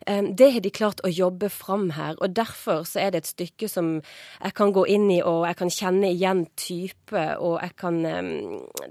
Det 0.07 0.49
har 0.53 0.63
de 0.63 0.71
klart 0.73 1.01
å 1.05 1.11
jobbe 1.11 1.49
fram 1.49 1.89
her. 1.97 2.15
og 2.21 2.35
Derfor 2.35 2.85
så 2.87 3.01
er 3.03 3.13
det 3.13 3.23
et 3.23 3.31
stykke 3.31 3.69
som 3.69 3.91
jeg 3.99 4.55
kan 4.57 4.73
gå 4.75 4.85
inn 4.89 5.09
i, 5.11 5.19
og 5.21 5.45
jeg 5.47 5.57
kan 5.59 5.73
kjenne 5.73 6.11
igjen 6.13 6.45
type. 6.57 7.25
og 7.39 7.59
jeg 7.61 7.75
kan, 7.77 8.01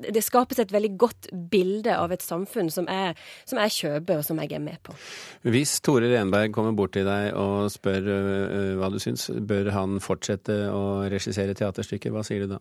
Det 0.03 0.25
skapes 0.25 0.59
et 0.59 0.73
veldig 0.73 0.93
godt 0.99 1.31
bilde 1.51 1.95
av 1.97 2.13
et 2.13 2.23
samfunn 2.23 2.71
som 2.71 2.87
jeg, 2.87 3.15
som 3.47 3.59
jeg 3.59 3.77
kjøper, 3.79 4.19
og 4.19 4.25
som 4.25 4.39
jeg 4.43 4.53
er 4.53 4.63
med 4.63 4.83
på. 4.83 4.95
Hvis 5.43 5.81
Tore 5.81 6.11
Renberg 6.11 6.53
kommer 6.53 6.73
bort 6.73 6.93
til 6.93 7.07
deg 7.07 7.35
og 7.39 7.71
spør 7.71 8.77
hva 8.79 8.91
du 8.93 8.99
syns, 9.03 9.29
bør 9.31 9.71
han 9.75 9.99
fortsette 10.03 10.57
å 10.73 11.09
regissere 11.11 11.57
teaterstykket? 11.59 12.13
Hva 12.13 12.25
sier 12.27 12.45
du 12.45 12.57
da? 12.57 12.61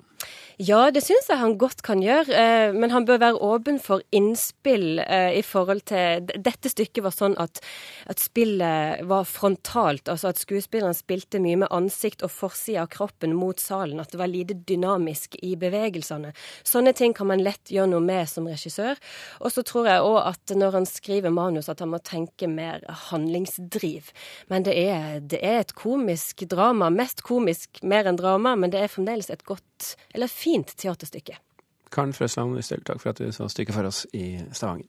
Ja, 0.57 0.87
det 0.93 1.03
syns 1.05 1.27
jeg 1.29 1.37
han 1.37 1.57
godt 1.61 1.83
kan 1.85 2.01
gjøre. 2.01 2.33
Uh, 2.33 2.75
men 2.77 2.93
han 2.93 3.05
bør 3.05 3.21
være 3.21 3.41
åpen 3.45 3.79
for 3.83 4.01
innspill 4.15 5.01
uh, 5.03 5.31
i 5.33 5.43
forhold 5.45 5.83
til 5.89 6.26
dette 6.35 6.71
stykket 6.71 7.03
var 7.05 7.15
sånn 7.15 7.37
at, 7.41 7.61
at, 8.09 8.21
spillet 8.21 9.03
var 9.07 9.27
frontalt. 9.29 10.09
Altså 10.11 10.31
at 10.31 10.41
skuespilleren 10.41 10.97
spilte 10.97 11.41
mye 11.43 11.59
med 11.63 11.71
ansikt 11.73 12.25
og 12.25 12.33
forside 12.33 12.83
av 12.83 12.91
kroppen 12.93 13.35
mot 13.37 13.59
salen. 13.61 14.01
At 14.03 14.13
det 14.13 14.21
var 14.21 14.31
lite 14.31 14.57
dynamisk 14.67 15.37
i 15.43 15.55
bevegelsene. 15.59 16.33
Sånne 16.67 16.93
ting 16.97 17.15
kan 17.17 17.29
man 17.31 17.43
lett 17.43 17.71
gjøre 17.73 17.91
noe 17.93 18.03
med 18.03 18.29
som 18.29 18.49
regissør. 18.49 18.99
Og 19.41 19.53
så 19.53 19.63
tror 19.67 19.89
jeg 19.91 20.05
òg 20.05 20.19
at 20.25 20.55
når 20.57 20.79
han 20.79 20.89
skriver 20.89 21.33
manus, 21.33 21.69
at 21.71 21.83
han 21.83 21.93
må 21.93 22.01
tenke 22.03 22.49
mer 22.51 22.83
handlingsdriv. 23.07 24.11
Men 24.51 24.67
det 24.67 24.77
er, 24.81 25.19
det 25.21 25.41
er 25.45 25.61
et 25.63 25.75
komisk 25.77 26.45
drama. 26.49 26.91
Mest 26.93 27.23
komisk 27.27 27.81
mer 27.83 28.09
enn 28.09 28.19
drama, 28.19 28.55
men 28.55 28.73
det 28.73 28.83
er 28.83 28.91
fremdeles 28.91 29.31
et 29.33 29.45
godt, 29.47 29.95
eller 30.15 30.31
fint 30.31 30.73
teaterstykke. 30.77 31.37
Karen 31.91 32.13
Frøsland 32.13 32.57
takk 32.85 32.99
for 33.01 33.13
at 33.13 33.21
du 33.21 33.31
så 33.31 33.47
stykket 33.51 33.75
for 33.75 33.87
oss 33.87 34.05
i 34.13 34.37
Stavanger. 34.51 34.87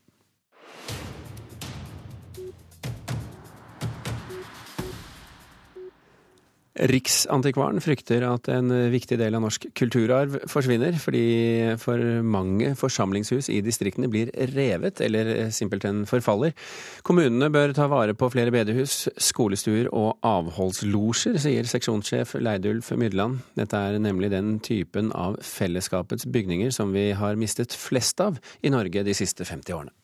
Riksantikvaren 6.79 7.81
frykter 7.83 8.23
at 8.23 8.47
en 8.53 8.71
viktig 8.93 9.17
del 9.19 9.35
av 9.35 9.43
norsk 9.43 9.65
kulturarv 9.75 10.37
forsvinner, 10.47 10.95
fordi 11.01 11.75
for 11.81 11.99
mange 12.23 12.71
forsamlingshus 12.79 13.49
i 13.51 13.59
distriktene 13.65 14.07
blir 14.11 14.31
revet 14.53 15.01
eller 15.03 15.49
simpelthen 15.55 16.05
forfaller. 16.09 16.55
Kommunene 17.03 17.51
bør 17.51 17.75
ta 17.75 17.89
vare 17.91 18.15
på 18.15 18.31
flere 18.31 18.53
bedehus, 18.55 19.09
skolestuer 19.19 19.91
og 19.91 20.23
avholdslosjer, 20.23 21.39
sier 21.43 21.67
seksjonssjef 21.67 22.37
Leidulf 22.39 22.93
Mydland. 22.95 23.41
Dette 23.59 23.75
er 23.75 23.99
nemlig 23.99 24.31
den 24.31 24.57
typen 24.63 25.11
av 25.11 25.39
fellesskapets 25.43 26.29
bygninger 26.31 26.71
som 26.75 26.95
vi 26.95 27.09
har 27.11 27.39
mistet 27.39 27.75
flest 27.75 28.23
av 28.23 28.39
i 28.63 28.71
Norge 28.71 29.03
de 29.03 29.17
siste 29.17 29.43
50 29.43 29.75
årene. 29.75 29.95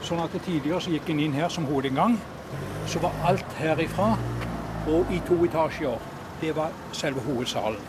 Sånn 0.00 0.22
at 0.22 0.32
Tidligere 0.46 0.80
så 0.80 0.94
gikk 0.94 1.10
en 1.12 1.20
inn 1.26 1.36
her 1.36 1.52
som 1.52 1.66
hovedinngang. 1.68 2.16
Så 2.88 3.02
var 3.04 3.12
alt 3.28 3.58
herifra 3.60 4.14
og 4.88 5.10
i 5.12 5.20
to 5.28 5.36
etasjer. 5.44 5.98
Det 6.40 6.54
var 6.56 6.72
selve 6.96 7.20
hovedsalen. 7.26 7.80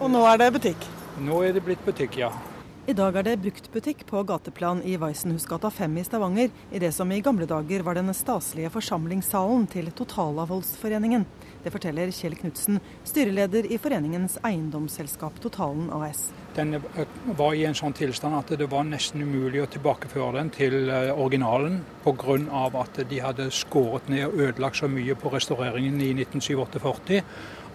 Og 0.00 0.10
nå 0.10 0.22
er 0.30 0.38
det 0.40 0.52
butikk? 0.54 0.86
Nå 1.20 1.42
er 1.44 1.52
det 1.52 1.64
blitt 1.66 1.82
butikk, 1.84 2.20
ja. 2.22 2.30
I 2.88 2.94
dag 2.96 3.18
er 3.20 3.24
det 3.26 3.40
bruktbutikk 3.42 4.06
på 4.08 4.22
gateplan 4.24 4.78
i 4.80 4.94
Weissenhusgata 4.96 5.68
5 5.68 5.98
i 6.00 6.04
Stavanger, 6.06 6.54
i 6.72 6.78
det 6.80 6.88
som 6.96 7.10
i 7.12 7.18
gamle 7.20 7.44
dager 7.44 7.82
var 7.84 7.98
den 7.98 8.08
staselige 8.16 8.70
forsamlingssalen 8.72 9.66
til 9.68 9.90
Totalavholdsforeningen. 9.92 11.26
Det 11.66 11.72
forteller 11.74 12.08
Kjell 12.16 12.38
Knutsen, 12.38 12.80
styreleder 13.04 13.68
i 13.68 13.76
foreningens 13.76 14.38
eiendomsselskap 14.40 15.36
Totalen 15.44 15.90
AS. 15.98 16.30
Den 16.58 16.80
var 17.38 17.54
i 17.54 17.60
en 17.68 17.76
sånn 17.78 17.94
tilstand 17.94 18.34
at 18.34 18.48
det 18.58 18.66
var 18.66 18.82
nesten 18.82 19.22
umulig 19.22 19.60
å 19.62 19.68
tilbakeføre 19.70 20.40
den 20.40 20.48
til 20.50 20.88
originalen, 20.90 21.76
pga. 22.02 22.34
at 22.80 22.98
de 23.10 23.20
hadde 23.22 23.46
skåret 23.54 24.08
ned 24.10 24.24
og 24.26 24.40
ødelagt 24.48 24.80
så 24.80 24.88
mye 24.90 25.14
på 25.14 25.30
restaureringen 25.30 26.00
i 26.02 26.10
1947 26.24 27.22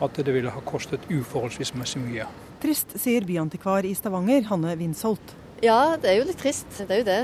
at 0.03 0.19
det 0.19 0.35
ville 0.35 0.51
ha 0.51 0.65
kostet 0.67 1.07
uforholdsvis 1.07 1.71
mye. 1.95 2.27
Trist, 2.59 2.97
sier 2.99 3.23
byantikvar 3.23 3.87
i 3.87 3.93
Stavanger, 3.95 4.43
Hanne 4.51 4.75
Winsholt. 4.75 5.31
Ja, 5.63 5.95
det 5.95 6.11
er 6.11 6.19
jo 6.19 6.27
litt 6.27 6.43
trist. 6.43 6.67
Det 6.83 6.91
er 6.91 7.03
jo 7.03 7.07
det. 7.07 7.21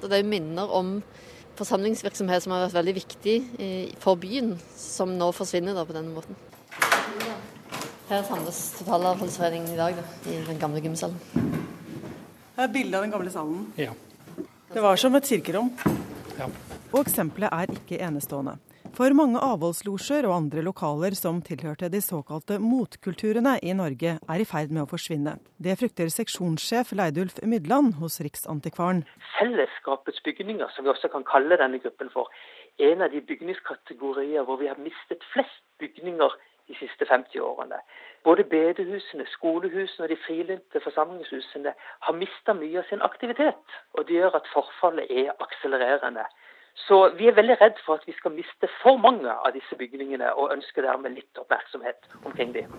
Det 0.00 0.10
er 0.10 0.24
jo 0.24 0.32
minner 0.32 0.72
om 0.72 0.96
forsamlingsvirksomhet 1.58 2.46
som 2.46 2.56
har 2.56 2.64
vært 2.64 2.80
veldig 2.80 2.96
viktig 3.02 3.36
for 4.00 4.16
byen, 4.16 4.54
som 4.72 5.12
nå 5.20 5.34
forsvinner 5.36 5.76
da 5.76 5.84
på 5.84 5.96
denne 6.00 6.16
måten. 6.16 6.40
Her 8.04 8.20
samles 8.22 8.58
Totalavholdsforeningen 8.78 9.70
i 9.72 9.78
dag, 9.78 9.94
da, 9.96 10.02
i 10.28 10.36
den 10.44 10.58
gamle 10.60 10.82
gymsalen. 10.84 11.16
Her 12.58 12.66
er 12.66 12.74
bilde 12.74 12.98
av 12.98 13.06
den 13.06 13.14
gamle 13.14 13.32
salen. 13.32 13.62
Ja. 13.80 13.94
Det 14.74 14.82
var 14.84 15.00
som 15.00 15.16
et 15.16 15.24
kirkerom. 15.24 15.70
Ja. 16.36 16.50
Og 16.92 17.00
eksempelet 17.00 17.48
er 17.48 17.72
ikke 17.72 18.02
enestående. 18.04 18.58
For 18.94 19.16
mange 19.16 19.40
avholdslosjer 19.40 20.28
og 20.28 20.36
andre 20.36 20.66
lokaler 20.68 21.16
som 21.16 21.40
tilhørte 21.42 21.88
de 21.90 22.04
såkalte 22.04 22.60
motkulturene 22.62 23.56
i 23.64 23.72
Norge, 23.74 24.18
er 24.20 24.44
i 24.44 24.46
ferd 24.46 24.70
med 24.70 24.84
å 24.84 24.90
forsvinne. 24.92 25.38
Det 25.56 25.74
frykter 25.80 26.12
seksjonssjef 26.12 26.92
Leidulf 26.94 27.40
Mydland 27.42 27.96
hos 28.04 28.20
Riksantikvaren. 28.22 29.06
Fellesskapets 29.40 30.20
bygninger, 30.28 30.68
som 30.76 30.84
vi 30.84 30.92
også 30.92 31.08
kan 31.10 31.24
kalle 31.24 31.56
denne 31.56 31.80
gruppen 31.80 32.12
for, 32.12 32.28
er 32.76 32.92
en 32.92 33.08
av 33.08 33.16
de 33.16 33.24
bygningskategorier 33.24 34.44
hvor 34.44 34.60
vi 34.60 34.68
har 34.68 34.76
mistet 34.76 35.24
flest 35.32 35.64
bygninger 35.80 36.36
de 36.68 36.76
siste 36.78 37.06
50 37.06 37.40
årene. 37.40 37.78
Både 38.24 38.44
bedehusene, 38.44 39.26
skolehusene 39.26 40.06
og 40.06 40.08
de 40.08 40.16
frilynte 40.26 40.80
forsamlingshusene 40.80 41.74
har 42.06 42.18
mista 42.22 42.56
mye 42.56 42.80
av 42.80 42.88
sin 42.88 43.04
aktivitet. 43.04 43.78
Og 43.94 44.08
det 44.08 44.18
gjør 44.20 44.38
at 44.40 44.50
forfallet 44.52 45.10
er 45.10 45.32
akselererende. 45.46 46.24
Så 46.74 47.08
vi 47.18 47.28
er 47.28 47.36
veldig 47.36 47.60
redd 47.60 47.76
for 47.86 48.00
at 48.00 48.06
vi 48.06 48.16
skal 48.16 48.34
miste 48.34 48.70
for 48.82 48.96
mange 48.96 49.30
av 49.30 49.52
disse 49.54 49.76
bygningene, 49.78 50.32
og 50.34 50.52
ønsker 50.56 50.82
dermed 50.82 51.14
litt 51.14 51.44
oppmerksomhet 51.44 52.08
omkring 52.24 52.54
dem. 52.56 52.72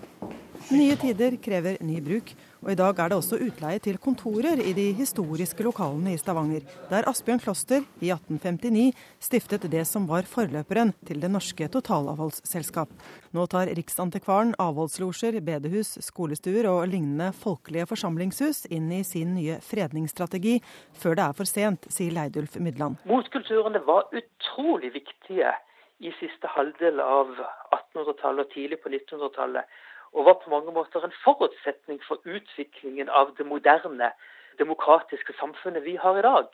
Nye 0.73 0.95
tider 0.97 1.35
krever 1.37 1.75
ny 1.85 1.99
bruk, 2.01 2.31
og 2.65 2.71
i 2.73 2.77
dag 2.79 2.97
er 2.97 3.11
det 3.11 3.17
også 3.19 3.37
utleie 3.37 3.77
til 3.85 3.99
kontorer 4.01 4.57
i 4.57 4.71
de 4.73 4.87
historiske 4.97 5.61
lokalene 5.61 6.15
i 6.15 6.17
Stavanger, 6.17 6.65
der 6.89 7.05
Asbjørn 7.05 7.43
Kloster 7.43 7.83
i 8.01 8.09
1859 8.09 8.95
stiftet 9.21 9.67
det 9.69 9.83
som 9.85 10.07
var 10.09 10.25
forløperen 10.25 10.95
til 11.05 11.21
Det 11.21 11.29
norske 11.29 11.69
totalavholdsselskap. 11.69 12.89
Nå 13.37 13.45
tar 13.53 13.69
Riksantikvaren 13.77 14.55
avholdslosjer, 14.57 15.37
bedehus, 15.45 15.99
skolestuer 16.01 16.65
og 16.71 16.89
lignende 16.89 17.29
folkelige 17.37 17.85
forsamlingshus 17.93 18.65
inn 18.73 18.89
i 18.89 19.03
sin 19.05 19.37
nye 19.37 19.61
fredningsstrategi, 19.61 20.57
før 20.97 21.13
det 21.13 21.27
er 21.29 21.37
for 21.37 21.45
sent, 21.45 21.85
sier 21.93 22.17
Leidulf 22.17 22.57
Mydland. 22.57 22.97
Motkulturene 23.05 23.85
var 23.85 24.09
utrolig 24.09 24.95
viktige 24.97 25.53
i 26.01 26.09
siste 26.17 26.49
halvdel 26.57 26.97
av 27.05 27.37
1800-tallet 27.37 28.47
og 28.47 28.55
tidlig 28.57 28.81
på 28.81 28.89
1900-tallet 28.89 29.83
og 30.15 30.25
var 30.25 30.37
på 30.43 30.49
mange 30.49 30.71
måter 30.71 31.03
en 31.03 31.17
forutsetning 31.23 31.99
for 32.07 32.21
utviklingen 32.25 33.09
av 33.09 33.35
det 33.37 33.45
moderne, 33.45 34.11
demokratiske 34.59 35.33
samfunnet 35.39 35.83
vi 35.83 35.95
har 35.99 36.17
i 36.17 36.23
dag. 36.23 36.47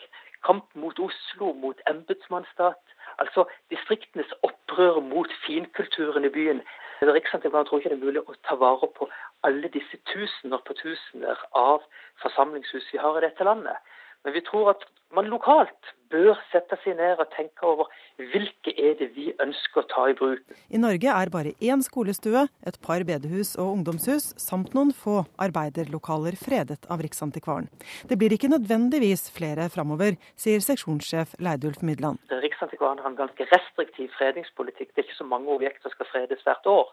Kamp 0.46 0.76
mot 0.76 1.00
Oslo, 1.00 1.54
mot 1.54 1.82
embetsmannsstat. 1.90 2.82
Altså 3.22 3.46
distriktenes 3.70 4.34
opprør 4.48 5.00
mot 5.06 5.30
finkulturen 5.46 6.26
i 6.26 6.34
byen. 6.38 6.64
Riksantikvaren 7.02 7.66
tror 7.66 7.80
ikke 7.80 7.94
det 7.94 8.00
er 8.00 8.06
mulig 8.06 8.24
å 8.26 8.38
ta 8.48 8.58
vare 8.58 8.90
på 8.98 9.10
alle 9.46 9.70
disse 9.74 9.98
tusener 10.10 10.62
på 10.66 10.74
tusener 10.82 11.46
av 11.58 11.86
forsamlingshus 12.24 12.90
vi 12.94 13.02
har 13.02 13.18
i 13.18 13.26
dette 13.28 13.46
landet. 13.46 13.78
Men 14.24 14.34
vi 14.34 14.42
tror 14.50 14.74
at 14.74 14.86
man 15.16 15.30
lokalt 15.32 15.92
bør 16.12 16.40
sette 16.52 16.76
seg 16.84 16.98
ned 17.00 17.20
og 17.22 17.30
tenke 17.36 17.66
over 17.68 17.90
hvilke 18.32 18.74
er 18.76 18.98
det 19.00 19.10
vi 19.16 19.30
ønsker 19.44 19.84
å 19.84 19.90
ta 19.92 20.08
i 20.12 20.16
bruk. 20.18 20.44
I 20.70 20.82
Norge 20.82 21.14
er 21.14 21.32
bare 21.34 21.54
én 21.64 21.84
skolestue, 21.86 22.46
et 22.68 22.80
par 22.84 23.06
bedehus 23.08 23.54
og 23.56 23.78
ungdomshus 23.78 24.32
samt 24.42 24.76
noen 24.78 24.92
få 24.96 25.22
arbeiderlokaler 25.42 26.38
fredet 26.40 26.84
av 26.92 27.04
Riksantikvaren. 27.04 27.70
Det 28.10 28.20
blir 28.20 28.36
ikke 28.36 28.52
nødvendigvis 28.52 29.30
flere 29.36 29.70
framover, 29.74 30.18
sier 30.40 30.64
seksjonssjef 30.64 31.38
Leidulf 31.40 31.82
Midland. 31.86 32.20
Riksantikvaren 32.44 33.00
har 33.04 33.14
en 33.14 33.22
ganske 33.22 33.48
restriktiv 33.54 34.12
fredningspolitikk. 34.18 34.92
Det 34.92 35.04
er 35.04 35.10
ikke 35.10 35.24
så 35.24 35.32
mange 35.32 35.52
objekter 35.56 35.88
som 35.88 35.96
skal 35.96 36.12
fredes 36.12 36.44
hvert 36.48 36.70
år. 36.70 36.92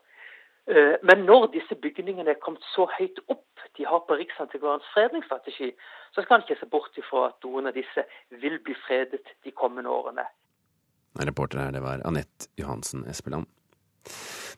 Eh, 0.68 0.94
men 1.02 1.24
når 1.24 1.50
disse 1.54 1.76
bygningene 1.81 2.35
er 2.35 2.42
kommet 2.44 2.64
så 2.74 2.85
høyt 2.98 3.22
opp 3.33 3.44
de 3.79 3.87
har 3.87 4.03
på 4.07 4.17
Riksantikvarens 4.19 4.87
fredningsstrategi, 4.95 5.71
så 6.14 6.25
skal 6.25 6.38
en 6.38 6.47
ikke 6.47 6.61
se 6.61 6.71
bort 6.71 6.99
ifra 7.01 7.29
at 7.31 7.47
noen 7.47 7.71
av 7.71 7.77
disse 7.79 8.05
vil 8.43 8.59
bli 8.64 8.75
fredet 8.87 9.23
de 9.47 9.55
kommende 9.55 9.93
årene. 9.93 10.27
Reporter 11.19 11.62
her, 11.62 11.73
det 11.75 11.85
var 11.85 12.03
Anette 12.07 12.51
Johansen 12.59 13.07
Espeland. 13.11 13.49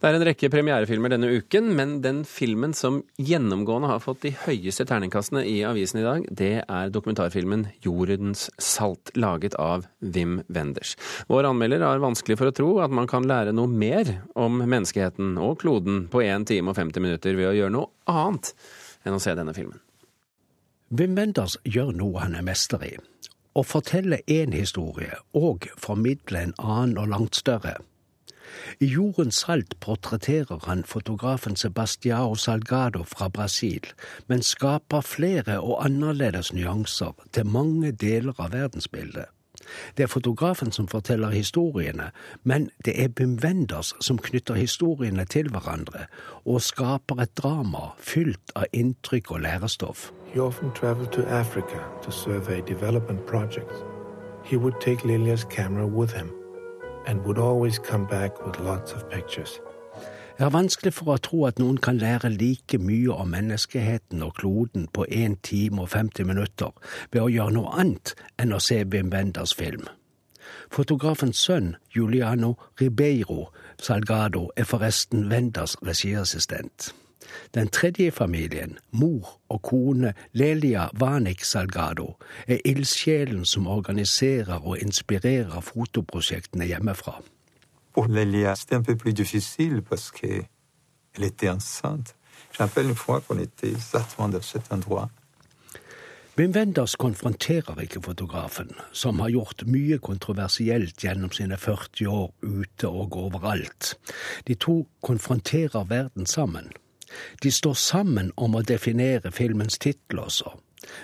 Det 0.00 0.08
er 0.08 0.16
en 0.16 0.24
rekke 0.24 0.48
premierefilmer 0.48 1.12
denne 1.12 1.28
uken, 1.28 1.74
men 1.76 1.98
den 2.00 2.22
filmen 2.24 2.72
som 2.76 3.02
gjennomgående 3.20 3.90
har 3.90 4.00
fått 4.00 4.22
de 4.24 4.30
høyeste 4.46 4.86
terningkastene 4.88 5.42
i 5.44 5.58
avisen 5.68 6.00
i 6.00 6.04
dag, 6.06 6.24
det 6.32 6.52
er 6.62 6.92
dokumentarfilmen 6.94 7.66
'Jordens 7.84 8.46
salt', 8.56 9.12
laget 9.12 9.58
av 9.60 9.84
Wim 10.00 10.40
Wenders. 10.48 10.94
Vår 11.28 11.50
anmelder 11.50 11.84
har 11.84 12.00
vanskelig 12.00 12.38
for 12.40 12.48
å 12.48 12.56
tro 12.56 12.70
at 12.80 12.94
man 12.96 13.10
kan 13.10 13.28
lære 13.28 13.52
noe 13.52 13.68
mer 13.68 14.22
om 14.32 14.62
menneskeheten 14.64 15.36
og 15.36 15.58
kloden 15.60 16.06
på 16.08 16.24
1 16.24 16.48
time 16.48 16.72
og 16.72 16.80
50 16.80 17.04
minutter 17.04 17.36
ved 17.36 17.50
å 17.50 17.56
gjøre 17.58 17.76
noe 17.76 17.92
annet 18.08 18.54
enn 19.04 19.16
å 19.16 19.22
se 19.22 19.34
denne 19.36 19.54
filmen. 19.56 19.80
Wim 20.90 21.14
Wenders 21.18 21.56
gjør 21.64 21.92
noe 21.94 22.24
han 22.24 22.34
er 22.34 22.46
mester 22.46 22.82
i. 22.82 22.96
Å 23.54 23.62
fortelle 23.66 24.20
én 24.30 24.54
historie 24.54 25.20
og 25.38 25.68
formidle 25.78 26.42
en 26.46 26.54
annen 26.58 26.98
og 26.98 27.10
langt 27.12 27.38
større. 27.38 27.76
I 28.82 28.88
Jordens 28.90 29.42
salt 29.44 29.76
portretterer 29.80 30.64
han 30.66 30.82
fotografen 30.84 31.56
Sebastiao 31.56 32.34
Salgado 32.34 33.04
fra 33.06 33.28
Brasil, 33.28 33.86
men 34.26 34.42
skaper 34.42 35.06
flere 35.06 35.60
og 35.60 35.84
annerledes 35.84 36.52
nyanser 36.52 37.14
til 37.30 37.46
mange 37.46 37.92
deler 37.92 38.34
av 38.38 38.54
verdensbildet. 38.56 39.30
Det 39.96 40.02
er 40.02 40.06
fotografen 40.06 40.72
som 40.72 40.88
forteller 40.88 41.30
historiene, 41.30 42.10
men 42.44 42.70
det 42.84 43.02
er 43.02 43.08
Bim 43.08 43.38
Wenders 43.44 43.94
som 44.00 44.18
knytter 44.18 44.54
historiene 44.54 45.24
til 45.24 45.48
hverandre 45.48 46.06
og 46.44 46.62
skaper 46.62 47.22
et 47.22 47.36
drama 47.38 47.92
fylt 47.98 48.52
av 48.56 48.64
inntrykk 48.72 49.30
og 49.30 49.40
lærestoff. 49.40 50.10
He 50.34 50.40
often 50.40 50.70
traveled 50.74 51.12
to 51.12 51.22
Africa 51.22 51.78
to 52.02 52.10
survey 52.10 52.60
development 52.68 53.26
projects. 53.26 53.74
He 54.44 54.56
would 54.56 54.80
take 54.80 55.04
Lilia's 55.04 55.44
camera 55.44 55.86
with 55.86 56.12
him 56.16 56.30
and 57.06 57.20
would 57.24 57.38
always 57.38 57.78
come 57.78 58.06
back 58.06 58.46
with 58.46 58.60
lots 58.60 58.92
of. 58.92 59.00
Jeg 60.40 60.46
har 60.46 60.54
vanskelig 60.54 60.94
for 60.96 61.12
å 61.12 61.20
tro 61.20 61.38
at 61.44 61.58
noen 61.60 61.76
kan 61.84 61.98
lære 62.00 62.30
like 62.32 62.78
mye 62.80 63.12
om 63.12 63.28
menneskeheten 63.28 64.22
og 64.24 64.38
kloden 64.38 64.86
på 64.88 65.04
1 65.12 65.34
time 65.44 65.82
og 65.82 65.90
50 65.92 66.24
minutter 66.24 66.70
ved 67.12 67.18
å 67.20 67.26
gjøre 67.28 67.52
noe 67.52 67.72
annet 67.82 68.14
enn 68.40 68.54
å 68.56 68.60
se 68.64 68.78
Wim 68.94 69.10
Wenders 69.12 69.52
film. 69.52 69.82
Fotografens 70.72 71.42
sønn, 71.44 71.74
Juliano 71.92 72.54
Ribeiro 72.80 73.50
Salgado, 73.76 74.46
er 74.56 74.64
forresten 74.64 75.26
Wenders 75.28 75.74
regiassistent. 75.84 76.94
Den 77.52 77.68
tredje 77.68 78.06
i 78.06 78.14
familien, 78.20 78.78
mor 78.96 79.34
og 79.52 79.60
kone 79.68 80.14
Lelia 80.32 80.86
Vanik 80.96 81.44
Salgado, 81.44 82.14
er 82.48 82.64
ildsjelen 82.64 83.44
som 83.44 83.68
organiserer 83.68 84.64
og 84.64 84.80
inspirerer 84.80 85.60
fotoprosjektene 85.60 86.70
hjemmefra. 86.72 87.18
Pour 88.00 88.08
Lélia, 88.08 88.56
c'était 88.56 88.76
un 88.76 88.80
peu 88.80 88.96
plus 88.96 89.12
difficile 89.12 89.82
parce 89.82 90.10
qu'elle 90.10 90.46
était 91.20 91.50
enceinte. 91.50 92.16
Je 92.50 92.56
rappelle 92.56 92.86
une 92.86 92.94
fois 92.94 93.20
qu'on 93.20 93.38
était 93.38 93.68
exactement 93.68 94.30
dans 94.30 94.40
cet 94.40 94.72
endroit. 94.72 95.10
Wim 96.38 96.54
Wenders 96.54 96.96
konfronterer 96.96 97.82
ikke 97.82 98.00
fotografen, 98.00 98.72
som 98.92 99.20
har 99.20 99.28
gjort 99.28 99.66
mye 99.68 99.98
kontroversielt 100.00 100.96
gjennom 100.96 101.28
sine 101.28 101.60
40 101.60 102.08
år 102.08 102.32
ute 102.40 102.88
og 102.88 103.20
overalt. 103.20 103.98
De 104.48 104.56
to 104.56 104.86
konfronterer 105.04 105.84
verden 105.84 106.24
sammen. 106.24 106.72
De 107.42 107.52
står 107.52 107.76
sammen 107.76 108.32
om 108.36 108.56
å 108.56 108.64
definere 108.64 109.28
filmens 109.28 109.76
tittel 109.76 110.24
også. 110.24 110.56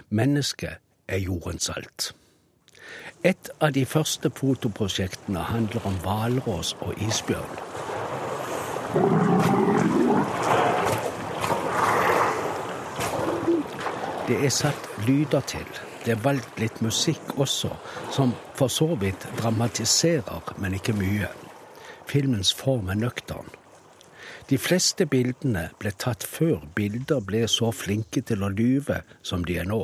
Mennesket 0.09 0.81
er 1.13 1.27
jordens 1.29 1.69
salt. 1.69 2.15
Et 3.25 3.51
av 3.61 3.72
de 3.72 3.85
første 3.87 4.31
fotoprosjektene 4.31 5.42
handler 5.49 5.87
om 5.88 5.96
hvalross 6.05 6.77
og 6.87 6.94
isbjørn. 7.03 7.59
Det 14.29 14.38
er 14.44 14.51
satt 14.51 14.88
lyder 15.07 15.40
til. 15.40 15.66
Det 16.05 16.14
er 16.14 16.22
valgt 16.22 16.61
litt 16.62 16.81
musikk 16.83 17.35
også, 17.38 17.72
som 18.14 18.33
for 18.55 18.70
så 18.70 18.92
vidt 19.01 19.27
dramatiserer, 19.40 20.55
men 20.62 20.75
ikke 20.79 20.94
mye. 20.94 21.29
Filmens 22.07 22.53
form 22.55 22.90
er 22.94 22.99
nøktern. 23.03 23.51
De 24.51 24.59
fleste 24.59 25.07
bildene 25.11 25.68
ble 25.83 25.90
tatt 25.99 26.22
før 26.22 26.61
bilder 26.79 27.22
ble 27.27 27.46
så 27.51 27.72
flinke 27.75 28.22
til 28.22 28.46
å 28.46 28.51
lyve 28.55 29.01
som 29.27 29.42
de 29.44 29.59
er 29.59 29.66
nå. 29.66 29.81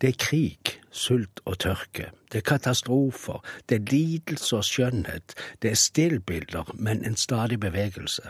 Det 0.00 0.08
er 0.08 0.18
krig, 0.18 0.80
sult 0.90 1.40
og 1.44 1.58
tørke. 1.58 2.10
Det 2.32 2.38
er 2.38 2.48
katastrofer. 2.48 3.44
Det 3.68 3.76
er 3.80 3.90
lidelse 3.90 4.56
og 4.56 4.64
skjønnhet. 4.64 5.34
Det 5.62 5.70
er 5.70 5.74
stillbilder, 5.74 6.74
men 6.74 7.04
en 7.04 7.16
stadig 7.16 7.60
bevegelse. 7.60 8.22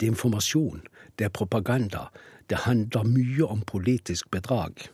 Det 0.00 0.06
er 0.06 0.10
informasjon. 0.10 0.82
Det 1.18 1.24
er 1.24 1.28
propaganda. 1.28 2.08
Det 2.50 2.58
handler 2.64 3.04
mye 3.04 3.46
om 3.46 3.60
politisk 3.60 4.30
bedrag. 4.30 4.88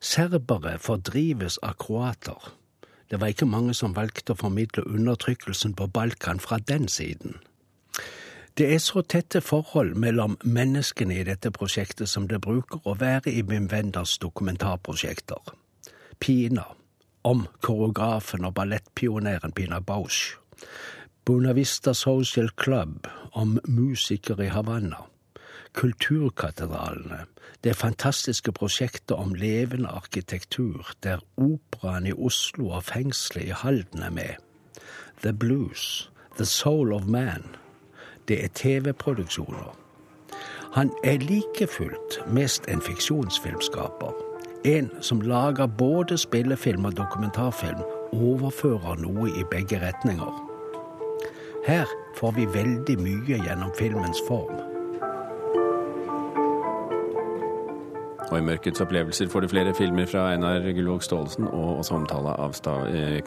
Serbere 0.00 0.78
fordrives 0.78 1.58
av 1.62 1.76
kroater. 1.78 2.52
Det 3.10 3.20
var 3.20 3.26
ikke 3.26 3.46
mange 3.46 3.74
som 3.74 3.94
valgte 3.94 4.32
å 4.32 4.40
formidle 4.40 4.86
undertrykkelsen 4.88 5.74
på 5.76 5.86
Balkan 5.86 6.40
fra 6.40 6.58
den 6.58 6.88
siden. 6.88 7.36
Det 8.58 8.74
er 8.74 8.78
så 8.84 9.00
tette 9.00 9.40
forhold 9.40 9.94
mellom 9.96 10.34
menneskene 10.44 11.14
i 11.16 11.24
dette 11.24 11.48
prosjektet 11.56 12.10
som 12.10 12.26
det 12.28 12.42
bruker 12.44 12.82
å 12.84 12.92
være 13.00 13.32
i 13.32 13.40
Wim 13.48 13.70
Wenders 13.72 14.18
dokumentarprosjekter. 14.20 15.54
Pina, 16.20 16.66
om 17.24 17.46
koreografen 17.64 18.44
og 18.44 18.52
ballettpioneren 18.58 19.54
Pina 19.56 19.80
Bausch. 19.80 20.36
Bonavista 21.24 21.94
Social 21.94 22.50
Club, 22.60 23.08
om 23.32 23.56
musikere 23.64 24.44
i 24.44 24.52
Havanna. 24.52 25.00
Kulturkatedralene, 25.72 27.22
det 27.64 27.76
fantastiske 27.80 28.52
prosjektet 28.52 29.16
om 29.16 29.32
levende 29.32 29.88
arkitektur, 29.88 30.92
der 31.00 31.24
operaen 31.40 32.06
i 32.06 32.12
Oslo 32.12 32.68
og 32.76 32.84
fengselet 32.84 33.48
i 33.48 33.56
Halden 33.64 34.04
er 34.04 34.12
med. 34.12 34.36
The 35.22 35.32
Blues, 35.32 36.10
The 36.36 36.44
Soul 36.44 36.92
of 36.92 37.08
Man, 37.08 37.56
det 38.28 38.44
er 38.44 38.48
TV-produksjoner. 38.54 39.76
Han 40.72 40.90
er 41.04 41.18
like 41.18 41.66
fullt 41.66 42.20
mest 42.26 42.68
en 42.68 42.80
fiksjonsfilmskaper. 42.80 44.12
En 44.64 44.90
som 45.00 45.20
lager 45.20 45.66
både 45.66 46.18
spillefilm 46.18 46.84
og 46.84 46.96
dokumentarfilm, 46.96 47.82
overfører 48.12 49.00
noe 49.02 49.28
i 49.30 49.44
begge 49.50 49.80
retninger. 49.82 50.48
Her 51.66 51.86
får 52.16 52.30
vi 52.36 52.46
veldig 52.54 52.98
mye 53.00 53.38
gjennom 53.44 53.70
filmens 53.78 54.18
form. 54.28 54.60
Og 58.32 58.38
i 58.38 58.42
Mørkets 58.42 58.80
opplevelser 58.80 59.28
får 59.28 59.40
du 59.40 59.48
flere 59.48 59.74
filmer 59.74 60.06
fra 60.06 60.30
Einar 60.32 60.64
Gullvåg 60.72 61.02
Staalesen, 61.02 61.44
og 61.44 61.78
også 61.78 61.94
omtale 61.94 62.32
av 62.40 62.56
eh, 62.88 63.20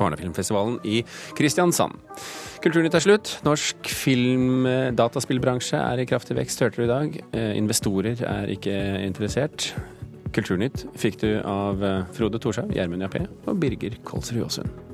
Barnefilmfestivalen 0.00 0.78
i 0.84 1.02
Kristiansand. 1.38 1.98
Kulturnytt 2.64 2.96
er 2.96 3.04
slutt. 3.04 3.34
Norsk 3.44 3.90
film-dataspillbransje 3.92 5.80
er 5.80 6.00
i 6.00 6.08
kraftig 6.08 6.38
vekst, 6.38 6.62
hørte 6.64 6.80
du 6.80 6.86
i 6.86 6.92
dag. 6.92 7.18
Eh, 7.36 7.52
investorer 7.58 8.24
er 8.24 8.54
ikke 8.54 8.74
interessert. 9.04 9.72
Kulturnytt 10.34 10.86
fikk 10.98 11.20
du 11.22 11.28
av 11.40 11.84
eh, 11.84 12.02
Frode 12.16 12.40
Thorshaug, 12.42 12.72
Gjermund 12.74 13.06
Jappé 13.06 13.26
og 13.44 13.60
Birger 13.62 14.00
Kolsrud 14.08 14.46
Aasund. 14.48 14.93